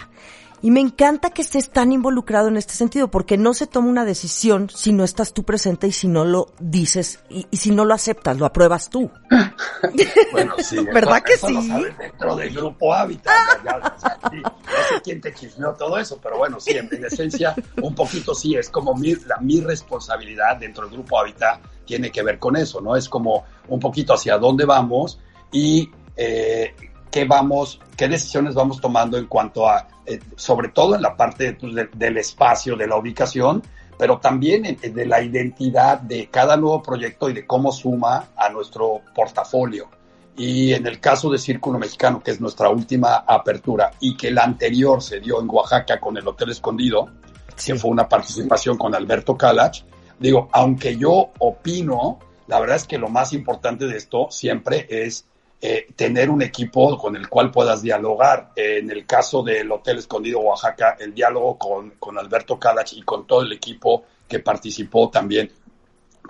[0.61, 4.05] Y me encanta que estés tan involucrado en este sentido, porque no se toma una
[4.05, 7.85] decisión si no estás tú presente y si no lo dices y, y si no
[7.85, 9.11] lo aceptas, lo apruebas tú.
[10.31, 10.77] bueno, sí.
[10.93, 11.53] ¿Verdad que sí?
[11.53, 13.33] Lo sabes dentro del grupo Hábitat.
[13.63, 13.95] Ya,
[14.31, 17.93] sí, no sé quién te chismeó todo eso, pero bueno, sí, en, en esencia, un
[17.93, 22.39] poquito sí, es como mi, la, mi responsabilidad dentro del grupo Hábitat tiene que ver
[22.39, 22.95] con eso, ¿no?
[22.95, 25.19] Es como un poquito hacia dónde vamos
[25.51, 26.75] y eh,
[27.11, 31.53] qué vamos, qué decisiones vamos tomando en cuanto a, eh, sobre todo en la parte
[31.53, 33.61] pues, de, del espacio, de la ubicación,
[33.97, 38.49] pero también en, de la identidad de cada nuevo proyecto y de cómo suma a
[38.49, 39.89] nuestro portafolio.
[40.37, 44.43] Y en el caso de Círculo Mexicano, que es nuestra última apertura y que la
[44.43, 47.09] anterior se dio en Oaxaca con el Hotel Escondido,
[47.55, 47.73] sí.
[47.73, 49.81] que fue una participación con Alberto Calach,
[50.19, 55.25] digo, aunque yo opino, la verdad es que lo más importante de esto siempre es
[55.59, 58.51] eh, tener un equipo con el cual puedas dialogar.
[58.55, 63.01] Eh, en el caso del Hotel Escondido Oaxaca, el diálogo con, con Alberto Calach y
[63.01, 65.51] con todo el equipo que participó también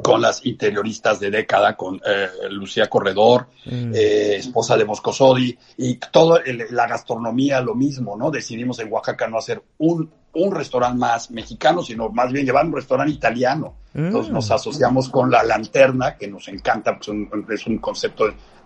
[0.01, 3.93] con las interioristas de década, con eh, Lucía Corredor, mm.
[3.93, 8.29] eh, esposa de Moscosodi, y toda la gastronomía lo mismo, ¿no?
[8.29, 12.75] Decidimos en Oaxaca no hacer un, un restaurante más mexicano, sino más bien llevar un
[12.75, 13.75] restaurante italiano.
[13.93, 14.05] Mm.
[14.05, 18.25] Entonces nos asociamos con La Lanterna, que nos encanta, pues un, es un concepto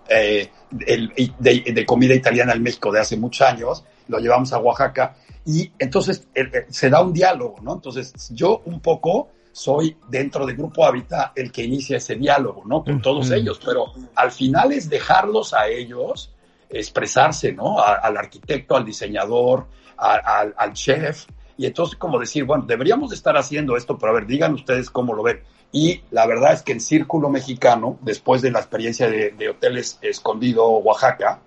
[0.09, 4.59] eh, de, de, de, comida italiana en México de hace muchos años, lo llevamos a
[4.59, 7.73] Oaxaca, y entonces eh, se da un diálogo, ¿no?
[7.73, 12.83] Entonces yo un poco soy dentro del Grupo Hábitat el que inicia ese diálogo, ¿no?
[12.83, 13.37] Con todos uh -huh.
[13.37, 13.85] ellos, pero
[14.15, 16.33] al final es dejarlos a ellos
[16.69, 17.79] expresarse, ¿no?
[17.79, 21.25] A, al arquitecto, al diseñador, a, al, al chef,
[21.57, 24.89] y entonces como decir, bueno, deberíamos de estar haciendo esto, pero a ver, digan ustedes
[24.89, 25.41] cómo lo ven.
[25.71, 29.97] Y la verdad es que el Círculo Mexicano, después de la experiencia de, de Hoteles
[30.01, 31.39] Escondido Oaxaca,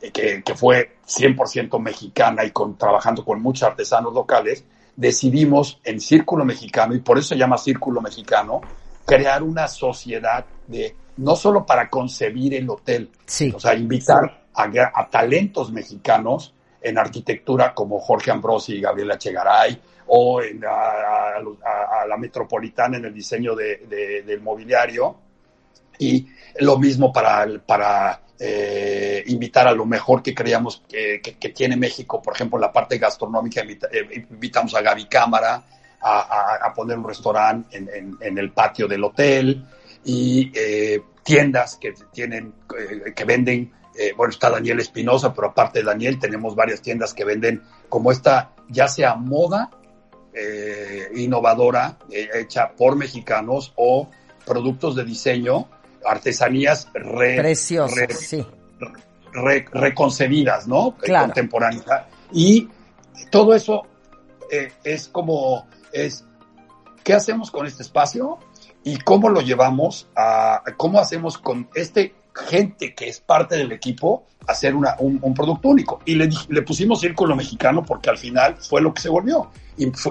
[0.00, 4.64] eh, que, que, fue 100% mexicana y con, trabajando con muchos artesanos locales,
[4.96, 8.60] decidimos en Círculo Mexicano, y por eso se llama Círculo Mexicano,
[9.04, 13.52] crear una sociedad de, no solo para concebir el hotel, sí.
[13.54, 19.80] o sea, invitar a, a, talentos mexicanos en arquitectura como Jorge Ambrosi y Gabriela Chegaray,
[20.12, 25.16] o en, a, a, a, la metropolitana en el diseño de, de, del mobiliario,
[26.00, 26.26] y
[26.58, 31.20] lo mismo para, para eh, invitar a lo mejor que creíamos que,
[31.54, 35.62] tiene México, por ejemplo, la parte gastronómica, eh, invitamos a Gaby Cámara
[36.00, 39.64] a, poner un restaurante en, en, en, el patio del hotel
[40.02, 42.54] y eh, tiendas que tienen,
[43.14, 43.70] que venden,
[44.16, 48.54] bueno, está Daniel Espinosa, pero aparte de Daniel tenemos varias tiendas que venden como esta,
[48.70, 49.70] ya sea moda
[50.34, 54.08] eh, innovadora, hecha por mexicanos o
[54.44, 55.68] productos de diseño
[56.04, 58.46] artesanías re, preciosas, re, sí.
[59.32, 60.96] re, reconcebidas, ¿no?
[60.96, 61.26] Claro.
[61.26, 61.84] Contemporáneas.
[62.32, 62.68] Y
[63.30, 63.82] todo eso
[64.50, 66.24] eh, es como, es,
[67.04, 68.38] ¿qué hacemos con este espacio?
[68.82, 74.26] Y cómo lo llevamos a, cómo hacemos con este gente que es parte del equipo
[74.46, 76.00] hacer una, un, un, producto único.
[76.04, 79.50] Y le, le pusimos Círculo Mexicano porque al final fue lo que se volvió,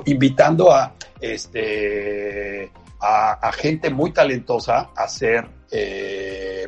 [0.05, 6.67] invitando a, este, a, a gente muy talentosa a ser eh,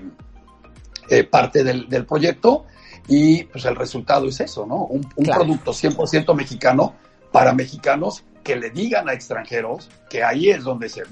[1.09, 2.65] eh, parte del, del, proyecto
[3.07, 4.85] y pues el resultado es eso, ¿no?
[4.85, 5.41] Un, un claro.
[5.41, 6.95] producto 100% mexicano
[7.31, 11.03] para mexicanos que le digan a extranjeros que ahí es donde se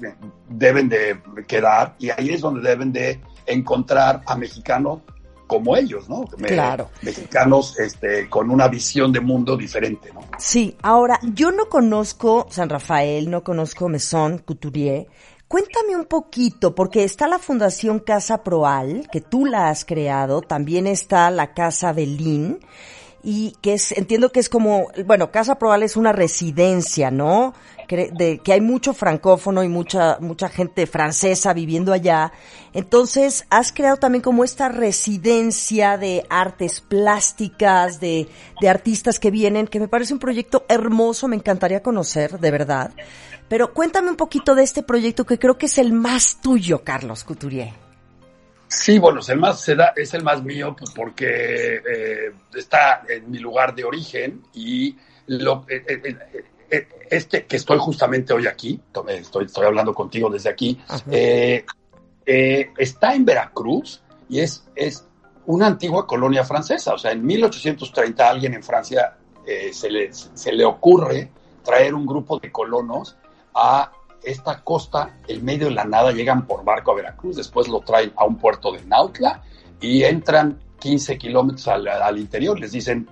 [0.48, 3.20] deben de quedar y ahí es donde deben de
[3.52, 5.00] encontrar a mexicanos
[5.46, 6.24] como ellos, ¿no?
[6.26, 6.90] Claro.
[7.02, 10.20] Mexicanos este, con una visión de mundo diferente, ¿no?
[10.38, 15.08] Sí, ahora, yo no conozco San Rafael, no conozco Maison Couturier,
[15.50, 20.86] Cuéntame un poquito, porque está la Fundación Casa Proal, que tú la has creado, también
[20.86, 22.60] está la Casa Belín,
[23.24, 27.52] y que es, entiendo que es como, bueno, Casa Proal es una residencia, ¿no?
[27.90, 32.32] De, que hay mucho francófono y mucha, mucha gente francesa viviendo allá.
[32.72, 38.28] Entonces, has creado también como esta residencia de artes plásticas, de,
[38.60, 42.92] de artistas que vienen, que me parece un proyecto hermoso, me encantaría conocer, de verdad.
[43.48, 47.24] Pero cuéntame un poquito de este proyecto que creo que es el más tuyo, Carlos
[47.24, 47.72] Couturier.
[48.68, 51.26] Sí, bueno, es el más, es el más mío pues porque
[51.76, 56.44] eh, está en mi lugar de origen y lo, eh, eh, eh,
[57.10, 60.78] este que estoy justamente hoy aquí, estoy, estoy hablando contigo desde aquí,
[61.10, 61.64] eh,
[62.24, 65.06] eh, está en Veracruz y es, es
[65.46, 66.94] una antigua colonia francesa.
[66.94, 69.16] O sea, en 1830 alguien en Francia
[69.72, 71.30] se, le, se le ocurre
[71.64, 73.16] traer un grupo de colonos
[73.54, 73.90] a
[74.22, 78.12] esta costa, el medio de la nada, llegan por barco a Veracruz, después lo traen
[78.16, 79.42] a un puerto de Nautla
[79.80, 82.58] y entran 15 kilómetros al, al interior.
[82.58, 83.08] Les dicen,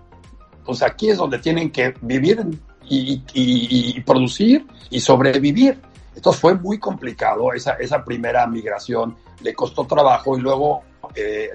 [0.64, 2.44] pues aquí es donde tienen que vivir
[2.88, 5.80] y, producir y sobrevivir.
[6.14, 10.82] Entonces fue muy complicado esa, esa primera migración, le costó trabajo y luego
[11.14, 11.50] eh,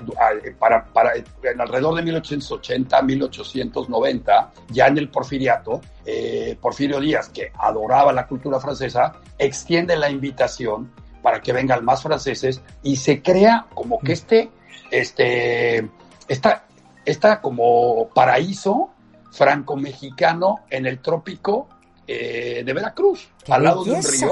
[0.58, 7.52] para, para en alrededor de 1880, 1890, ya en el porfiriato, eh, Porfirio Díaz, que
[7.58, 13.68] adoraba la cultura francesa, extiende la invitación para que vengan más franceses y se crea
[13.74, 14.50] como que este,
[14.92, 15.90] este,
[16.28, 16.66] esta,
[17.06, 18.92] esta como paraíso
[19.34, 21.68] franco-mexicano en el trópico
[22.06, 24.30] eh, de Veracruz, al lado de un río,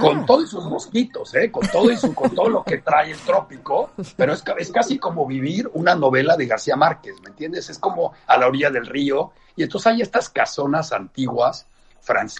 [0.00, 3.18] con todos sus mosquitos, eh, con todo y su, con todo lo que trae el
[3.18, 7.68] trópico, pero es, es casi como vivir una novela de García Márquez, ¿me entiendes?
[7.70, 11.66] Es como a la orilla del río, y entonces hay estas casonas antiguas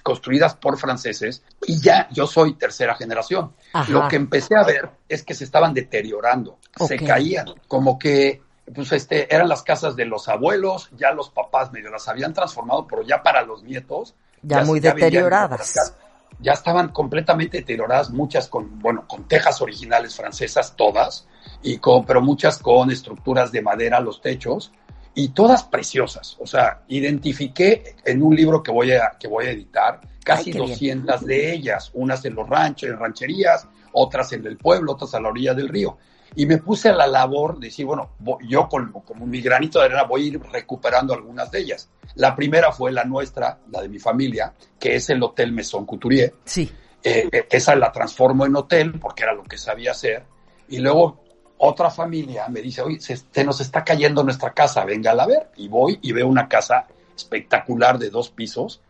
[0.03, 3.53] construidas por franceses y ya yo soy tercera generación.
[3.89, 8.43] Lo que empecé a ver es que se estaban deteriorando, se caían, como que
[8.75, 12.87] pues este, eran las casas de los abuelos, ya los papás medio las habían transformado,
[12.87, 14.15] pero ya para los nietos.
[14.43, 15.95] Ya, muy deterioradas.
[16.41, 21.29] Ya estaban completamente deterioradas, muchas con, bueno, con tejas originales francesas, todas,
[21.63, 24.73] y con, pero muchas con estructuras de madera los techos,
[25.15, 26.37] y todas preciosas.
[26.41, 31.25] O sea, identifiqué en un libro que voy a, que voy a editar casi 200
[31.25, 35.29] de ellas, unas en los ranchos, en rancherías, otras en el pueblo, otras a la
[35.29, 35.99] orilla del río
[36.35, 38.11] y me puse a la labor de decir, bueno,
[38.47, 41.91] yo como, como mi granito de arena voy a ir recuperando algunas de ellas.
[42.15, 46.35] La primera fue la nuestra, la de mi familia, que es el Hotel Maison Couturier.
[46.45, 46.71] Sí.
[47.03, 50.25] Eh, eh, esa la transformo en hotel porque era lo que sabía hacer.
[50.69, 51.23] Y luego
[51.59, 55.51] otra familia me dice, oye, se, nos está cayendo nuestra casa, venga a ver.
[55.57, 58.81] Y voy y veo una casa espectacular de dos pisos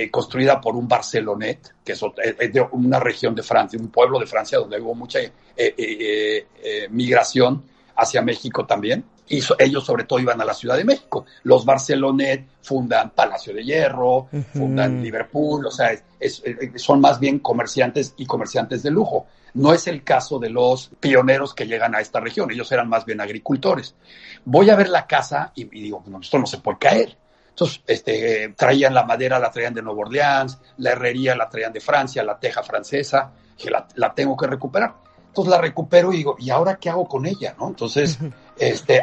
[0.00, 4.24] eh, construida por un Barcelonet, que es, de una región de Francia, un pueblo de
[4.24, 7.62] Francia donde hubo mucha eh, eh, migración
[7.96, 9.04] hacia México también.
[9.28, 11.26] Y ellos sobre todo iban a la Ciudad de México.
[11.42, 15.90] Los Barcelonet fundan Palacio de Hierro, fundan Liverpool, o sea,
[16.76, 19.26] son más bien comerciantes y comerciantes de lujo.
[19.52, 23.04] No es el caso de los pioneros que llegan a esta región, ellos eran más
[23.04, 23.94] bien agricultores.
[24.46, 27.18] Voy a ver la casa y, digo, no, esto no se puede caer
[27.50, 31.80] entonces, este, traían la madera, la traían de Nueva Orleans, la herrería la traían de
[31.80, 34.94] Francia, la teja francesa, que la, tengo que recuperar.
[35.26, 37.54] Entonces la recupero y digo, ¿y ahora qué hago con ella?
[37.58, 37.68] ¿no?
[37.68, 38.18] Entonces,
[38.58, 39.02] este,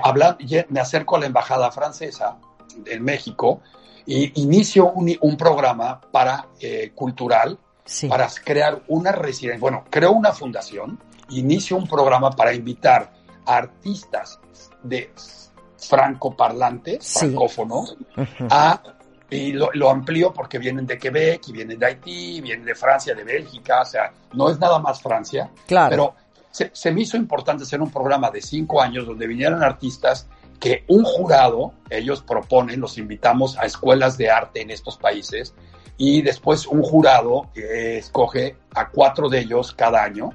[0.69, 2.37] me acerco a la embajada francesa
[2.85, 3.61] en México
[4.05, 7.59] y inicio un, programa para eh, cultural
[8.09, 9.59] para crear una residencia.
[9.59, 13.13] Bueno, creo una fundación, inicio un programa para invitar
[13.45, 14.39] artistas
[14.83, 15.11] de
[15.77, 17.97] francoparlantes, francófonos,
[18.49, 18.81] a,
[19.29, 23.13] y lo, lo, amplío porque vienen de Quebec y vienen de Haití, vienen de Francia,
[23.13, 25.89] de Bélgica, o sea, no es nada más Francia, claro.
[25.89, 26.15] pero
[26.51, 30.27] se, se me hizo importante hacer un programa de cinco años donde vinieran artistas
[30.59, 35.53] que un jurado, ellos proponen, los invitamos a escuelas de arte en estos países,
[35.97, 40.31] y después un jurado eh, escoge a cuatro de ellos cada año,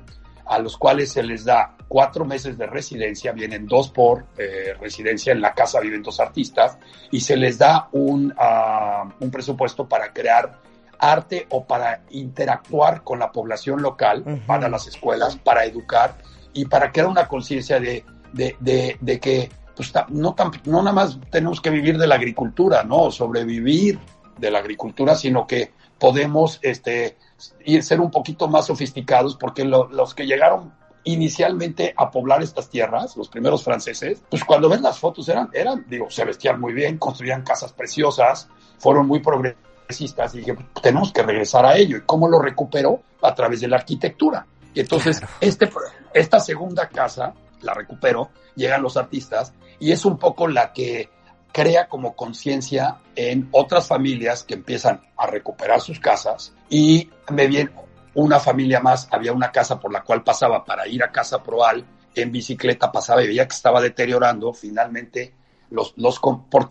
[0.47, 5.33] a los cuales se les da cuatro meses de residencia, vienen dos por eh, residencia,
[5.33, 6.79] en la casa viven dos artistas,
[7.11, 10.61] y se les da un, ah, un presupuesto para crear
[10.99, 16.17] arte o para interactuar con la población local, para las escuelas, para educar
[16.53, 21.19] y para crear una conciencia de, de, de, de, que pues, no, no nada más
[21.31, 23.11] tenemos que vivir de la agricultura, ¿no?
[23.11, 23.99] Sobrevivir
[24.39, 27.17] de la agricultura, sino que podemos este,
[27.65, 30.73] ir, ser un poquito más sofisticados porque los que llegaron
[31.05, 35.85] inicialmente a poblar estas tierras, los primeros franceses, pues cuando ven las fotos eran, eran,
[35.89, 41.13] digo, se vestían muy bien, construían casas preciosas, fueron muy progresistas y dije, pues, tenemos
[41.13, 41.97] que regresar a ello.
[41.97, 43.03] ¿Y cómo lo recupero?
[43.21, 44.47] A través de la arquitectura.
[44.75, 45.69] Y entonces, este,
[46.15, 51.09] esta segunda casa la recupero, llegan los artistas y es un poco la que
[51.53, 57.71] crea como conciencia en otras familias que empiezan a recuperar sus casas y me viene,
[58.15, 61.85] una familia más, había una casa por la cual pasaba para ir a Casa Proal
[62.15, 65.33] en bicicleta, pasaba y veía que estaba deteriorando, finalmente
[65.71, 66.21] los, los,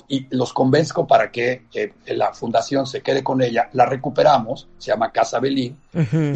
[0.07, 1.63] y los convenzco para que
[2.05, 5.79] la fundación se quede con ella, la recuperamos, se llama Casa Belín.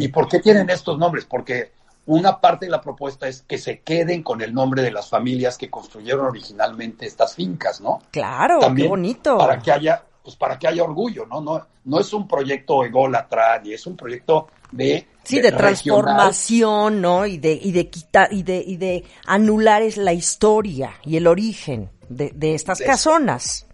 [0.00, 1.24] ¿Y por qué tienen estos nombres?
[1.24, 1.72] Porque
[2.06, 5.58] una parte de la propuesta es que se queden con el nombre de las familias
[5.58, 8.00] que construyeron originalmente estas fincas, ¿no?
[8.10, 9.38] Claro, qué bonito.
[9.38, 11.40] Para que haya pues para que haya orgullo, ¿no?
[11.40, 17.26] No, no es un proyecto ególatra, ni es un proyecto de Sí, de, transformación, ¿no?
[17.26, 21.28] Y de, y de quitar, y de, y de anular es la historia y el
[21.28, 23.66] origen de, de estas casonas.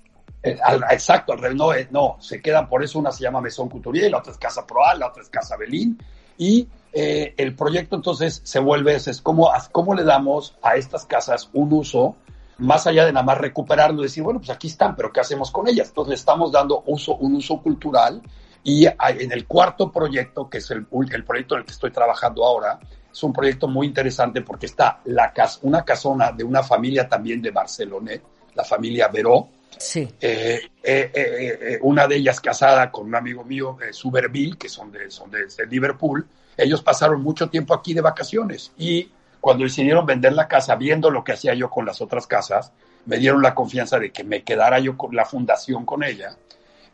[0.42, 0.58] Eh,
[0.90, 4.32] exacto, no, eh, no, se quedan, por eso una se llama Maison Couturier, la otra
[4.32, 5.98] es Casa Proal, la otra es Casa Belín,
[6.36, 11.06] y eh, el proyecto entonces se vuelve, es, es como, cómo le damos a estas
[11.06, 12.16] casas un uso
[12.58, 15.50] más allá de nada más recuperarlo y decir, bueno, pues aquí están, pero ¿qué hacemos
[15.50, 15.88] con ellas?
[15.88, 18.22] Entonces le estamos dando uso, un uso cultural
[18.62, 22.44] y en el cuarto proyecto, que es el, el proyecto en el que estoy trabajando
[22.44, 22.78] ahora,
[23.12, 27.42] es un proyecto muy interesante porque está la casa, una casona de una familia también
[27.42, 28.22] de Barcelonet,
[28.54, 29.48] la familia Veró.
[29.76, 30.08] Sí.
[30.20, 35.10] Eh, eh, eh, una de ellas casada con un amigo mío, Suberville, que son, de,
[35.10, 36.26] son de, de, Liverpool.
[36.56, 41.24] Ellos pasaron mucho tiempo aquí de vacaciones y cuando decidieron vender la casa, viendo lo
[41.24, 42.72] que hacía yo con las otras casas,
[43.06, 46.36] me dieron la confianza de que me quedara yo con la fundación con ella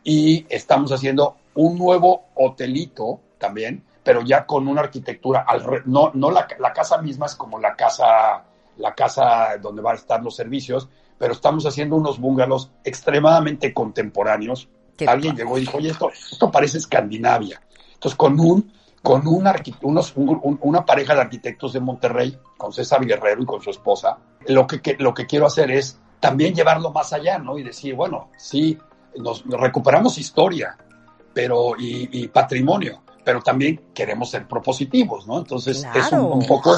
[0.03, 6.31] y estamos haciendo un nuevo hotelito también, pero ya con una arquitectura, al no, no
[6.31, 8.43] la, la, casa misma es como la casa,
[8.77, 14.69] la casa donde van a estar los servicios, pero estamos haciendo unos bungalows extremadamente contemporáneos.
[15.05, 17.61] Alguien llegó y dijo, oye, esto, esto parece Escandinavia.
[17.93, 18.71] Entonces, con un,
[19.01, 19.49] con un
[19.81, 24.67] unos, una pareja de arquitectos de Monterrey, con César Guerrero y con su esposa, lo
[24.67, 27.57] que, que, lo que quiero hacer es también llevarlo más allá, ¿no?
[27.57, 28.77] Y decir, bueno, sí,
[29.17, 30.77] nos recuperamos historia,
[31.33, 35.37] pero y, patrimonio, pero también queremos ser propositivos, ¿no?
[35.39, 36.75] Entonces es un, poco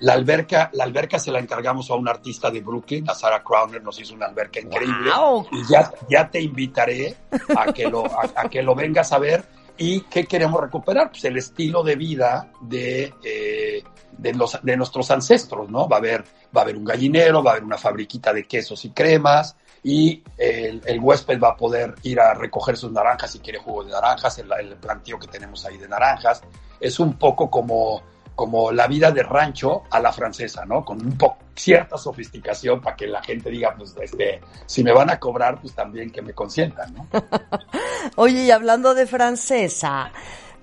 [0.00, 3.82] la alberca, la alberca se la encargamos a un artista de Brooklyn, a Sarah Crowner,
[3.82, 5.10] nos hizo una alberca increíble
[5.52, 7.16] y ya, ya te invitaré
[7.56, 9.44] a que lo a, que lo vengas a ver
[9.78, 13.82] y qué queremos recuperar, pues el estilo de vida de eh,
[14.18, 15.88] de, los, de nuestros ancestros, ¿no?
[15.88, 16.24] Va a haber
[16.56, 20.22] va a haber un gallinero, va a haber una fabriquita de quesos y cremas, y
[20.36, 23.92] el, el, huésped va a poder ir a recoger sus naranjas si quiere jugo de
[23.92, 26.42] naranjas, el, el plantío que tenemos ahí de naranjas.
[26.80, 28.02] Es un poco como,
[28.38, 30.84] como la vida de rancho a la francesa, ¿no?
[30.84, 35.10] Con un poco cierta sofisticación para que la gente diga, pues, este, si me van
[35.10, 37.08] a cobrar, pues también que me consientan, ¿no?
[38.14, 40.12] Oye, y hablando de francesa,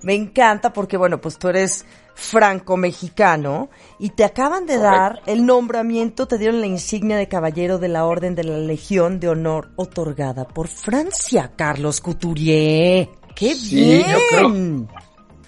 [0.00, 3.68] me encanta porque, bueno, pues tú eres franco-mexicano
[3.98, 8.06] y te acaban de dar el nombramiento, te dieron la insignia de caballero de la
[8.06, 13.10] Orden de la Legión de Honor otorgada por Francia, Carlos Couturier.
[13.34, 14.88] ¡Qué bien!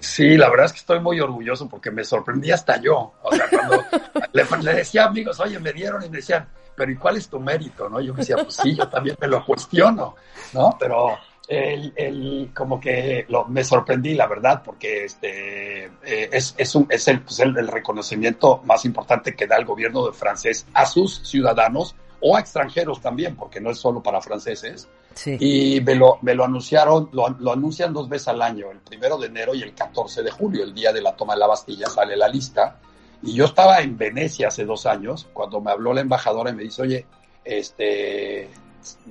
[0.01, 3.15] Sí, la verdad es que estoy muy orgulloso porque me sorprendí hasta yo.
[3.23, 3.85] O sea, cuando
[4.63, 7.89] le, decía amigos, oye, me dieron y me decían, pero ¿y cuál es tu mérito?
[7.89, 8.01] ¿no?
[8.01, 10.15] Yo decía, pues sí, yo también me lo cuestiono,
[10.53, 10.77] ¿no?
[10.79, 11.19] Pero
[11.49, 16.87] el, el, como que lo, me sorprendí, la verdad, porque este, eh, es, es, un,
[16.91, 21.27] es pues, el, el, reconocimiento más importante que da el gobierno de francés a sus
[21.27, 24.89] ciudadanos o a extranjeros también, porque no es solo para franceses.
[25.15, 25.37] Sí.
[25.41, 29.19] Y me lo, me lo anunciaron, lo, lo, anuncian dos veces al año, el primero
[29.19, 31.89] de enero y el 14 de julio, el día de la toma de la Bastilla,
[31.89, 32.79] sale la lista.
[33.23, 36.63] Y yo estaba en Venecia hace dos años, cuando me habló la embajadora y me
[36.63, 37.07] dice, oye,
[37.45, 38.49] este,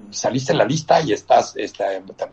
[0.10, 1.84] saliste en la lista y estás, este,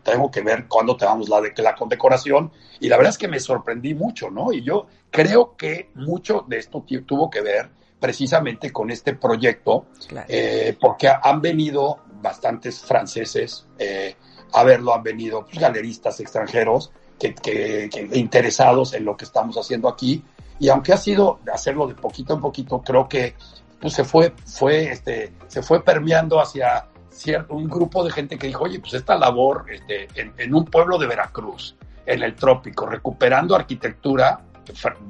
[0.03, 2.51] tengo que ver cuándo te damos la, de, la condecoración.
[2.79, 4.51] Y la verdad es que me sorprendí mucho, ¿no?
[4.51, 10.27] Y yo creo que mucho de esto tuvo que ver precisamente con este proyecto, claro.
[10.29, 14.15] eh, porque han venido bastantes franceses eh,
[14.51, 19.55] a verlo, han venido pues, galeristas extranjeros que, que, que, interesados en lo que estamos
[19.57, 20.23] haciendo aquí.
[20.59, 23.35] Y aunque ha sido hacerlo de poquito en poquito, creo que
[23.79, 28.47] pues, se fue, fue, este, se fue permeando hacia cierto, un grupo de gente que
[28.47, 31.75] dijo, oye, pues esta labor este, en, en, un pueblo de Veracruz,
[32.07, 34.41] en el trópico, recuperando arquitectura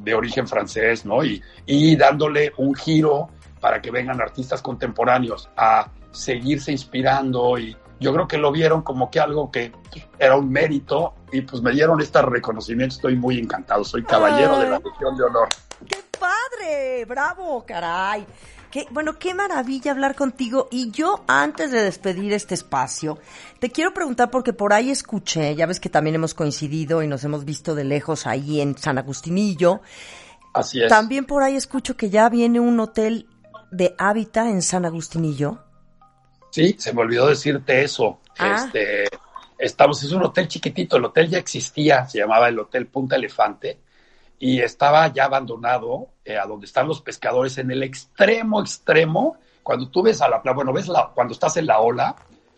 [0.04, 1.24] de origen francés, ¿no?
[1.24, 3.30] Y, y dándole un giro
[3.62, 9.10] para que vengan artistas contemporáneos a seguirse inspirando y yo creo que lo vieron como
[9.10, 9.72] que algo que
[10.20, 14.64] era un mérito y pues me dieron este reconocimiento, estoy muy encantado, soy caballero Ay,
[14.64, 15.50] de la Legión de Honor.
[15.88, 17.06] ¡Qué padre!
[17.06, 18.26] ¡Bravo, caray!
[18.72, 20.68] Qué, bueno, qué maravilla hablar contigo.
[20.70, 23.18] Y yo, antes de despedir este espacio,
[23.60, 27.24] te quiero preguntar, porque por ahí escuché, ya ves que también hemos coincidido y nos
[27.24, 29.82] hemos visto de lejos ahí en San Agustinillo.
[30.54, 30.90] Así es.
[30.90, 33.30] También por ahí escucho que ya viene un hotel
[33.72, 35.65] de hábitat en San Agustinillo.
[36.56, 38.22] Sí, se me olvidó decirte eso.
[38.38, 38.56] Ah.
[38.56, 39.10] Este,
[39.58, 43.78] estamos, es un hotel chiquitito, el hotel ya existía, se llamaba el Hotel Punta Elefante
[44.40, 49.90] y estaba ya abandonado eh, a donde están los pescadores en el extremo extremo cuando
[49.90, 52.16] tú ves a la playa bueno ves la, cuando estás en la ola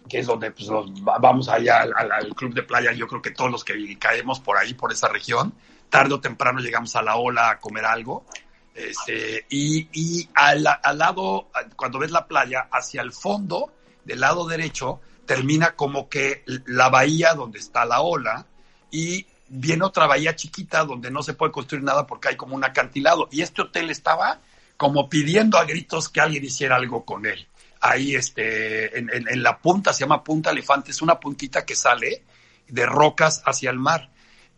[0.08, 3.22] que es donde pues, nos vamos allá al, al, al, club de playa yo creo
[3.22, 5.54] que todos los que caemos por ahí por esa región
[5.90, 8.26] tarde o temprano llegamos a la ola a comer algo
[8.74, 13.74] este, y, y al, al lado cuando ves la playa hacia el fondo
[14.08, 18.46] del lado derecho termina como que la bahía donde está la ola
[18.90, 22.64] y viene otra bahía chiquita donde no se puede construir nada porque hay como un
[22.64, 23.28] acantilado.
[23.32, 24.40] Y este hotel estaba
[24.78, 27.48] como pidiendo a gritos que alguien hiciera algo con él.
[27.82, 32.24] Ahí este, en, la punta, se llama Punta Elefante, es una puntita que sale
[32.68, 34.10] de rocas hacia el mar.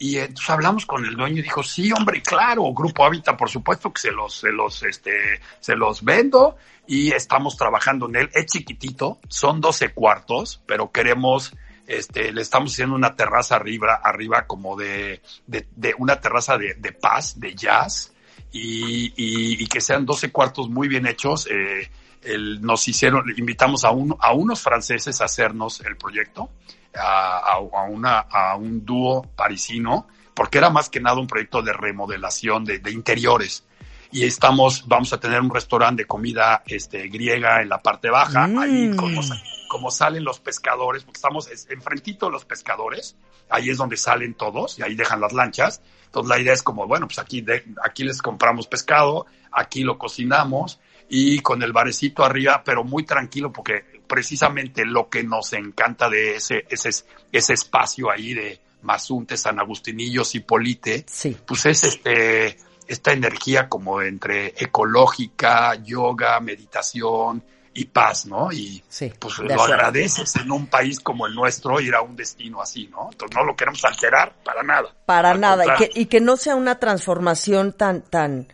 [0.02, 3.92] Y entonces hablamos con el dueño y dijo, sí, hombre, claro, Grupo Hábitat, por supuesto
[3.92, 6.56] que se los, se los, este, se los vendo
[6.88, 8.30] y estamos trabajando en él.
[8.34, 11.54] Es chiquitito, son 12 cuartos, pero queremos,
[11.86, 16.76] este, le estamos haciendo una terraza arriba, arriba como de, de, de una terraza de,
[16.76, 18.14] de, paz, de jazz,
[18.54, 21.46] y, y, y, que sean 12 cuartos muy bien hechos.
[21.52, 21.92] Eh,
[22.24, 26.50] el, nos hicieron, invitamos a, un, a unos franceses a hacernos el proyecto
[26.96, 31.74] a, a, una, a un dúo parisino, porque era más que nada un proyecto de
[31.74, 33.64] remodelación de, de interiores
[34.12, 38.48] y estamos, vamos a tener un restaurante de comida este, griega en la parte baja,
[38.48, 38.58] mm.
[38.58, 39.22] ahí como,
[39.68, 43.16] como, salen los pescadores, porque estamos enfrentito de los pescadores,
[43.50, 45.82] ahí es donde salen todos y ahí dejan las lanchas.
[46.06, 50.00] Entonces la idea es como, bueno, pues aquí, de, aquí les compramos pescado, aquí lo
[50.00, 56.10] cocinamos y con el barecito arriba, pero muy tranquilo porque precisamente lo que nos encanta
[56.10, 56.90] de ese, ese,
[57.32, 61.38] ese espacio ahí de Mazunte, San Agustinillos y Polite, sí.
[61.46, 62.58] pues es este,
[62.88, 68.52] esta energía como entre ecológica, yoga, meditación y paz, ¿no?
[68.52, 72.62] Y sí, pues lo agradeces en un país como el nuestro ir a un destino
[72.62, 73.10] así, ¿no?
[73.12, 74.90] Entonces no lo queremos alterar para nada.
[75.06, 78.48] Para nada, y que, y que no sea una transformación tan, tan,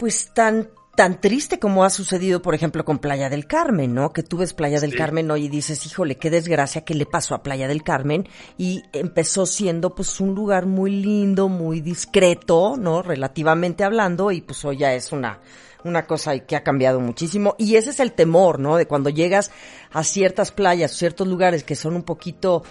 [0.00, 4.12] pues tan tan triste como ha sucedido, por ejemplo, con Playa del Carmen, ¿no?
[4.12, 7.34] Que tú ves Playa del Carmen hoy y dices, híjole, qué desgracia que le pasó
[7.34, 8.26] a Playa del Carmen
[8.56, 13.02] y empezó siendo pues un lugar muy lindo, muy discreto, ¿no?
[13.02, 15.38] Relativamente hablando y pues hoy ya es una
[15.84, 18.76] una cosa que ha cambiado muchísimo y ese es el temor, ¿no?
[18.76, 19.52] De cuando llegas
[19.92, 22.64] a ciertas playas, ciertos lugares que son un poquito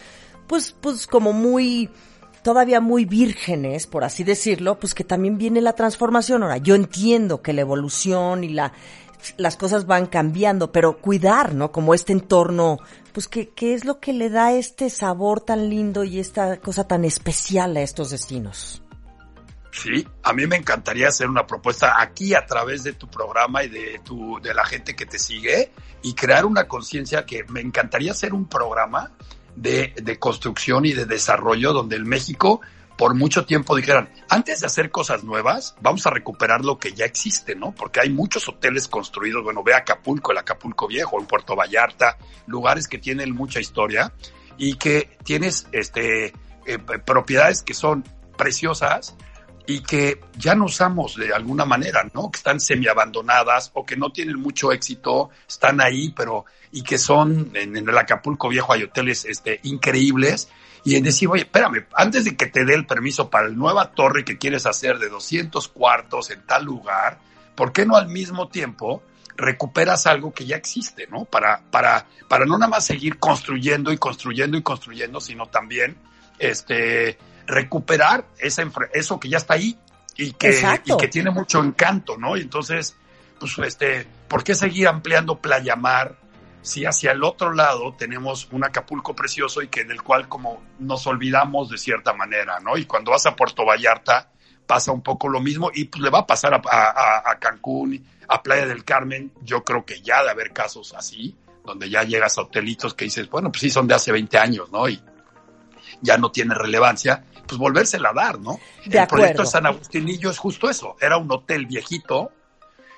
[0.48, 1.92] pues pues como muy
[2.46, 6.44] todavía muy vírgenes, por así decirlo, pues que también viene la transformación.
[6.44, 8.72] Ahora, yo entiendo que la evolución y la,
[9.38, 11.72] las cosas van cambiando, pero cuidar, ¿no?
[11.72, 12.78] Como este entorno,
[13.14, 16.88] pues que, qué es lo que le da este sabor tan lindo y esta cosa
[16.88, 18.84] tan especial a estos destinos.
[19.72, 23.70] Sí, a mí me encantaría hacer una propuesta aquí a través de tu programa y
[23.70, 25.72] de tu, de la gente que te sigue
[26.04, 29.14] y crear una conciencia que me encantaría hacer un programa
[29.56, 32.62] de, de, construcción y de desarrollo donde el México
[32.98, 37.06] por mucho tiempo dijeran, antes de hacer cosas nuevas, vamos a recuperar lo que ya
[37.06, 37.74] existe, ¿no?
[37.74, 42.88] Porque hay muchos hoteles construidos, bueno, ve Acapulco, el Acapulco Viejo, en Puerto Vallarta, lugares
[42.88, 44.14] que tienen mucha historia
[44.58, 46.34] y que tienes este,
[46.66, 48.06] eh, propiedades que son
[48.38, 49.16] preciosas
[49.68, 52.30] y que ya no usamos de alguna manera, ¿no?
[52.30, 57.52] Que están semiabandonadas o que no tienen mucho éxito, están ahí, pero y que son
[57.54, 60.50] en, el Acapulco Viejo hay hoteles este, increíbles
[60.84, 63.92] y en decir, oye, espérame, antes de que te dé el permiso para la nueva
[63.92, 67.20] torre que quieres hacer de 200 cuartos en tal lugar,
[67.56, 69.02] ¿por qué no al mismo tiempo
[69.38, 71.26] recuperas algo que ya existe, ¿no?
[71.26, 75.98] Para, para, para no nada más seguir construyendo y construyendo y construyendo, sino también,
[76.40, 77.18] este,
[77.48, 79.78] recuperar esa, eso que ya está ahí
[80.18, 82.38] y que, y que tiene mucho encanto, ¿no?
[82.38, 82.96] Y entonces,
[83.40, 86.18] pues, este, ¿por qué seguir ampliando Playa Mar
[86.62, 91.06] si hacia el otro lado tenemos un Acapulco precioso y que del cual como nos
[91.06, 92.76] olvidamos de cierta manera, ¿no?
[92.76, 94.32] Y cuando vas a Puerto Vallarta
[94.66, 98.04] pasa un poco lo mismo y pues le va a pasar a, a, a Cancún,
[98.28, 102.38] a Playa del Carmen, yo creo que ya de haber casos así, donde ya llegas
[102.38, 104.90] a hotelitos que dices, bueno, pues sí son de hace 20 años, ¿no?
[104.90, 105.00] Y
[106.02, 108.60] ya no tiene relevancia, pues volvérsela a dar, ¿no?
[108.86, 109.08] De el acuerdo.
[109.24, 112.32] proyecto de San Agustinillo es justo eso, era un hotel viejito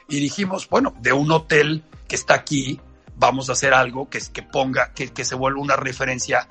[0.08, 2.80] y dijimos, bueno, de un hotel que está aquí,
[3.16, 6.48] vamos a hacer algo que, que ponga, que, que se vuelva una referencia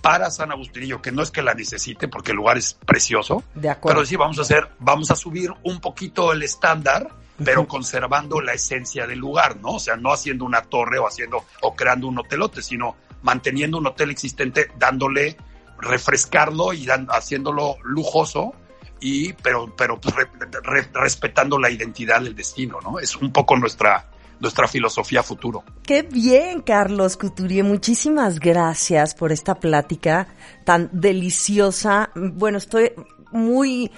[0.00, 3.70] para San Agustinillo, que no es que la necesite porque el lugar es precioso, de
[3.70, 3.96] acuerdo.
[3.96, 7.10] pero sí vamos a hacer, vamos a subir un poquito el estándar,
[7.44, 7.68] pero uh -huh.
[7.68, 9.70] conservando la esencia del lugar, ¿no?
[9.72, 13.86] O sea, no haciendo una torre o haciendo o creando un hotelote, sino manteniendo un
[13.88, 15.36] hotel existente, dándole
[15.78, 18.54] refrescarlo y dan, haciéndolo lujoso
[19.00, 20.26] y pero pero pues, re,
[20.62, 22.98] re, respetando la identidad del destino, ¿no?
[22.98, 24.08] Es un poco nuestra
[24.40, 25.64] nuestra filosofía futuro.
[25.82, 27.64] Qué bien, Carlos Couturier.
[27.64, 30.28] Muchísimas gracias por esta plática
[30.64, 32.10] tan deliciosa.
[32.14, 32.92] Bueno, estoy
[33.32, 33.90] muy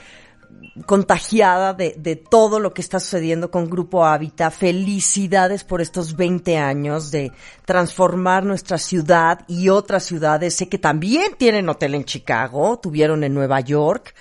[0.87, 4.53] contagiada de, de, todo lo que está sucediendo con Grupo Hábitat.
[4.53, 7.33] Felicidades por estos 20 años de
[7.65, 10.55] transformar nuestra ciudad y otras ciudades.
[10.55, 14.15] Sé que también tienen hotel en Chicago, tuvieron en Nueva York.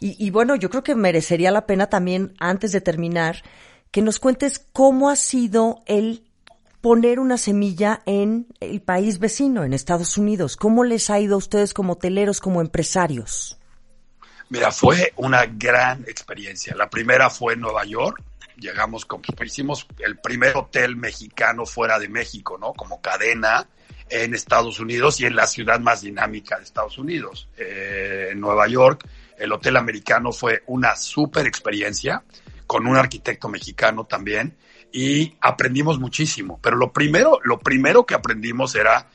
[0.00, 3.42] Y, y bueno, yo creo que merecería la pena también, antes de terminar,
[3.90, 6.24] que nos cuentes cómo ha sido el
[6.80, 10.56] poner una semilla en el país vecino, en Estados Unidos.
[10.56, 13.57] ¿Cómo les ha ido a ustedes como hoteleros, como empresarios?
[14.50, 16.74] Mira, fue una gran experiencia.
[16.74, 18.22] La primera fue en Nueva York.
[18.56, 22.72] Llegamos, con, hicimos el primer hotel mexicano fuera de México, ¿no?
[22.72, 23.68] Como cadena
[24.08, 28.66] en Estados Unidos y en la ciudad más dinámica de Estados Unidos, eh, en Nueva
[28.66, 29.06] York.
[29.36, 32.24] El hotel americano fue una super experiencia
[32.66, 34.56] con un arquitecto mexicano también
[34.92, 36.58] y aprendimos muchísimo.
[36.62, 39.08] Pero lo primero, lo primero que aprendimos era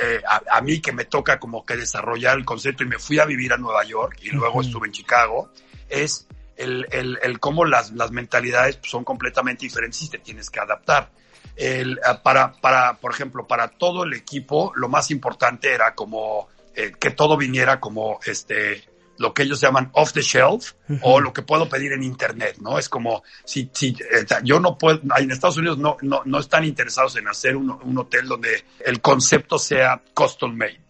[0.00, 3.24] eh, a, mí que me toca como que desarrollar el concepto y me fui a
[3.24, 5.50] vivir a Nueva York y luego estuve en Chicago,
[5.88, 6.26] es
[6.56, 11.10] el, el, el cómo las, las mentalidades son completamente diferentes y te tienes que adaptar.
[11.56, 16.48] El, eh, para, para, por ejemplo, para todo el equipo, lo más importante era como
[16.74, 18.89] eh, que todo viniera como este
[19.20, 22.78] lo que ellos llaman off the shelf o lo que puedo pedir en internet, ¿no?
[22.78, 26.64] Es como si, si eh, yo no puedo, en Estados Unidos no, no, no están
[26.64, 30.80] interesados en hacer un, un, hotel donde el concepto sea custom made.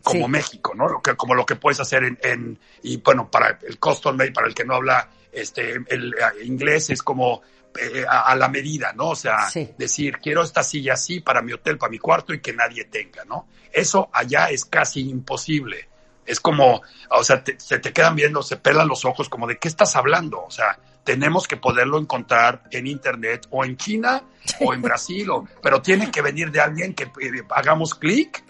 [0.00, 0.88] Como México, ¿no?
[0.88, 4.30] Lo que, como lo que puedes hacer en, en, y bueno, para el custom made,
[4.30, 7.42] para el que no habla este, el, eh, inglés, es como
[7.80, 9.08] eh, a, la medida, ¿no?
[9.08, 12.52] O sea, decir, quiero esta silla así para mi hotel, para mi cuarto y que
[12.52, 13.48] nadie tenga, ¿no?
[13.72, 15.88] Eso allá es casi imposible
[16.26, 19.68] es como, o sea, se te quedan viendo, se pelan los ojos, como de qué
[19.68, 20.42] estás hablando.
[20.44, 24.22] O sea, tenemos que poderlo encontrar en Internet o en China
[24.60, 28.44] o en Brasil, o, pero tiene que venir de alguien que eh, hagamos clic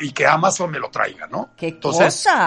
[0.00, 1.50] y que Amazon me lo traiga, ¿no?
[1.56, 2.46] ¿Qué Entonces, cosa?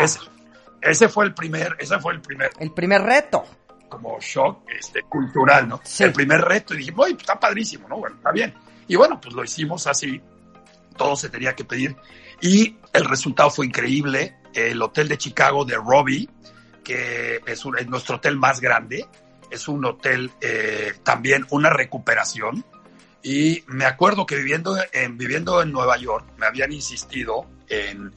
[0.82, 2.51] ese fue el primer, ese fue el primer.
[2.59, 3.45] El primer reto.
[3.88, 5.82] Como shock este, cultural, ¿no?
[5.99, 6.74] El primer reto.
[6.74, 7.97] Y dije, oye, pues, está padrísimo, ¿no?
[7.97, 8.53] Bueno, está bien.
[8.88, 10.22] Y bueno, pues lo hicimos así.
[10.95, 11.95] Todo se tenía que pedir.
[12.41, 16.30] Y el resultado fue increíble el hotel de Chicago de Robbie,
[16.84, 19.06] que es, nuestro hotel más grande.
[19.52, 22.66] Es un hotel eh, también una recuperación.
[23.22, 28.14] Y me acuerdo que viviendo en, viviendo en Nueva York me habían insistido en,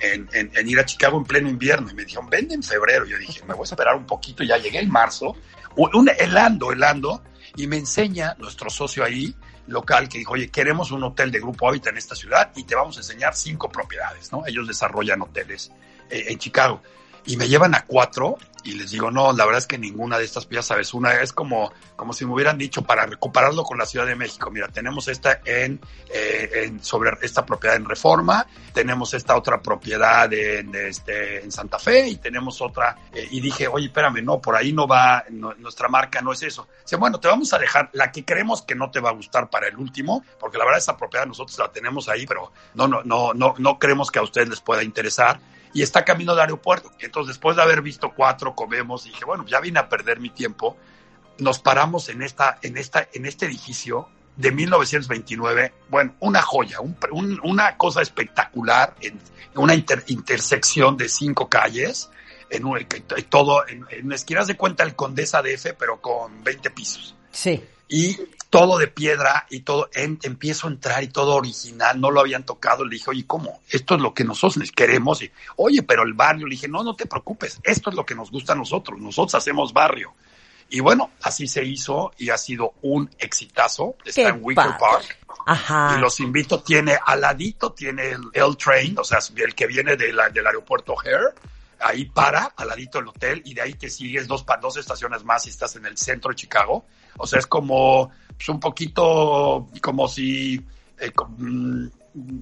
[0.69, 3.05] ir a Chicago en pleno invierno y me dijeron, vende en febrero.
[3.05, 4.43] Yo dije, me voy a esperar un poquito.
[4.45, 5.37] Ya llegué en marzo,
[5.77, 7.23] un, helando, helando,
[7.57, 9.35] y me enseña nuestro socio ahí
[9.67, 12.75] local que dijo, oye, queremos un hotel de Grupo Hábitat en esta ciudad y te
[12.75, 14.45] vamos a enseñar cinco propiedades, ¿no?
[14.47, 15.71] Ellos desarrollan hoteles
[16.13, 16.83] en Chicago.
[17.25, 20.25] Y me llevan a cuatro y les digo, no, la verdad es que ninguna de
[20.25, 23.87] estas, ya sabes, una es como, como si me hubieran dicho para recuperarlo con la
[23.87, 24.51] Ciudad de México.
[24.51, 25.81] Mira, tenemos esta en,
[26.13, 32.09] eh, sobre esta propiedad en Reforma, tenemos esta otra propiedad en, este, en Santa Fe
[32.09, 32.97] y tenemos otra.
[33.13, 36.69] Eh, y dije, oye, espérame, no, por ahí no va, nuestra marca no es eso.
[36.83, 39.51] Dice, bueno, te vamos a dejar la que creemos que no te va a gustar
[39.51, 43.03] para el último, porque la verdad esa propiedad nosotros la tenemos ahí, pero no, no,
[43.03, 45.41] no, no, no creemos que a ustedes les pueda interesar
[45.73, 46.91] y está camino del aeropuerto.
[47.01, 50.77] Entonces, después de haber visto cuatro, comemos, dije, bueno, ya vine a perder mi tiempo.
[51.39, 56.79] Nos paramos en, esta, en, esta, en este edificio de 1929, bueno, una joya,
[57.43, 59.19] una cosa espectacular, en
[59.55, 62.11] una intersección de cinco calles,
[62.51, 62.65] en
[63.29, 67.15] todo, en, en esquinas de cuenta el Condesa DF, pero con 20 pisos.
[67.31, 67.63] Sí
[67.93, 68.19] y
[68.53, 72.85] todo de piedra y todo, empiezo a entrar y todo original, no lo habían tocado,
[72.85, 73.63] le dije, oye, ¿cómo?
[73.71, 76.95] Esto es lo que nosotros queremos, y, oye, pero el barrio, le dije, no, no
[76.95, 80.13] te preocupes, esto es lo que nos gusta a nosotros, nosotros hacemos barrio.
[80.69, 85.19] Y bueno, así se hizo y ha sido un exitazo, está en Wicker Park.
[85.47, 85.95] Ajá.
[85.97, 90.13] Y los invito, tiene al ladito, tiene el L-Train, o sea, el que viene de
[90.13, 91.33] la, del aeropuerto Hare,
[91.81, 95.47] ahí para, al ladito del hotel, y de ahí te sigues dos, dos estaciones más
[95.47, 96.85] y estás en el centro de Chicago
[97.19, 100.65] o sea, es como pues, un poquito como si
[100.99, 101.87] eh, mm,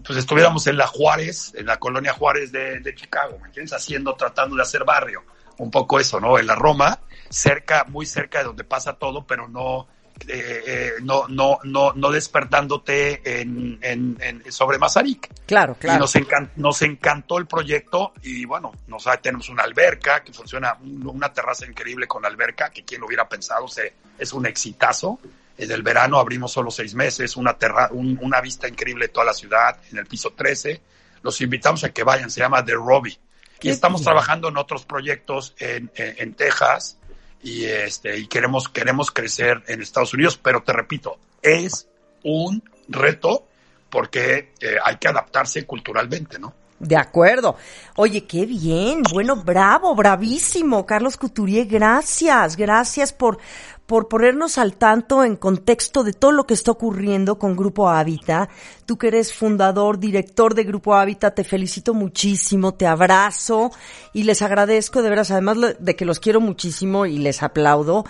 [0.05, 3.73] pues estuviéramos en la Juárez, en la colonia Juárez de, Chicago, ¿me entiendes?
[3.73, 5.23] Haciendo, tratando de hacer barrio.
[5.59, 6.39] Un poco eso, ¿no?
[6.39, 9.87] En la Roma, cerca, muy cerca de donde pasa todo, pero no,
[10.29, 15.29] eh, eh, no, no, no, no despertándote en, en, sobre Mazarik.
[15.47, 15.97] Claro, claro.
[15.97, 21.33] Y nos, nos encantó el proyecto y bueno, nos, tenemos una alberca que funciona, una
[21.33, 25.19] terraza increíble con alberca, que quien lo hubiera pensado, se, es un exitazo.
[25.57, 29.35] En el verano abrimos solo seis meses, una, terra, una vista increíble de toda la
[29.35, 30.81] ciudad, en el piso 13.
[31.23, 33.19] Los invitamos a que vayan, se llama The Robbie.
[33.63, 37.00] Y estamos trabajando en otros proyectos en, en Texas,
[37.43, 41.89] y este y queremos queremos crecer en Estados Unidos, pero te repito, es
[42.23, 43.47] un reto
[43.89, 46.55] porque eh, hay que adaptarse culturalmente, ¿no?
[46.81, 47.57] De acuerdo.
[47.97, 49.03] Oye, qué bien.
[49.13, 50.87] Bueno, bravo, bravísimo.
[50.87, 52.57] Carlos Couturier, gracias.
[52.57, 53.37] Gracias por,
[53.85, 58.49] por ponernos al tanto en contexto de todo lo que está ocurriendo con Grupo Hábitat.
[58.87, 63.71] Tú que eres fundador, director de Grupo Hábitat, te felicito muchísimo, te abrazo
[64.15, 68.07] y les agradezco de veras, además de que los quiero muchísimo y les aplaudo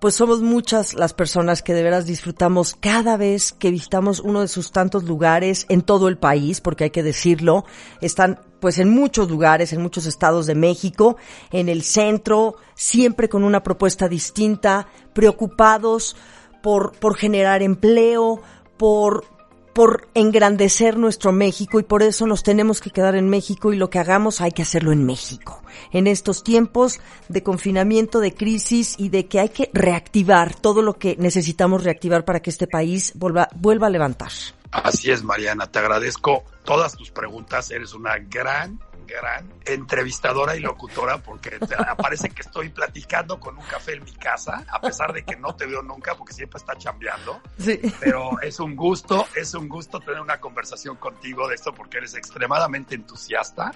[0.00, 4.48] pues somos muchas las personas que de veras disfrutamos cada vez que visitamos uno de
[4.48, 7.64] sus tantos lugares en todo el país, porque hay que decirlo,
[8.00, 11.16] están pues en muchos lugares, en muchos estados de México,
[11.50, 16.16] en el centro, siempre con una propuesta distinta, preocupados
[16.62, 18.40] por, por generar empleo,
[18.76, 19.35] por,
[19.76, 23.90] por engrandecer nuestro México y por eso nos tenemos que quedar en México y lo
[23.90, 25.62] que hagamos hay que hacerlo en México.
[25.92, 26.98] En estos tiempos
[27.28, 32.24] de confinamiento, de crisis y de que hay que reactivar todo lo que necesitamos reactivar
[32.24, 34.32] para que este país vuelva, vuelva a levantar.
[34.70, 35.70] Así es, Mariana.
[35.70, 37.70] Te agradezco todas tus preguntas.
[37.70, 41.58] Eres una gran gran entrevistadora y locutora porque
[41.96, 45.54] parece que estoy platicando con un café en mi casa, a pesar de que no
[45.54, 47.40] te veo nunca porque siempre está chambeando.
[47.58, 47.80] Sí.
[48.00, 52.14] Pero es un gusto, es un gusto tener una conversación contigo de esto porque eres
[52.14, 53.72] extremadamente entusiasta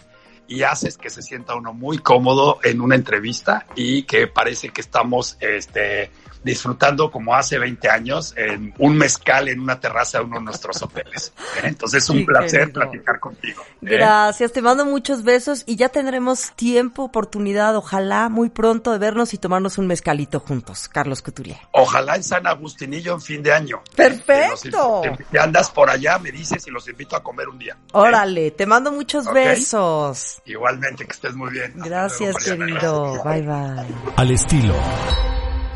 [0.47, 4.81] y haces que se sienta uno muy cómodo en una entrevista y que parece que
[4.81, 6.11] estamos este,
[6.43, 10.81] disfrutando como hace 20 años en un mezcal en una terraza de uno de nuestros
[10.83, 11.33] hoteles.
[11.57, 11.61] ¿eh?
[11.65, 13.63] Entonces es un placer platicar contigo.
[13.63, 13.77] ¿eh?
[13.83, 19.35] Gracias, te mando muchos besos y ya tendremos tiempo, oportunidad, ojalá muy pronto de vernos
[19.35, 21.59] y tomarnos un mezcalito juntos, Carlos Couturier.
[21.73, 23.83] Ojalá en San Agustinillo en fin de año.
[23.95, 25.03] Perfecto.
[25.31, 27.75] Si andas por allá, me dices y los invito a comer un día.
[27.75, 27.91] ¿eh?
[27.93, 29.49] Órale, te mando muchos okay.
[29.49, 30.41] besos.
[30.45, 31.75] Igualmente, que estés muy bien.
[31.77, 33.25] Gracias, luego, querido.
[33.25, 33.87] Bye, bye.
[34.17, 34.75] Al estilo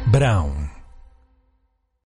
[0.06, 0.63] Brown.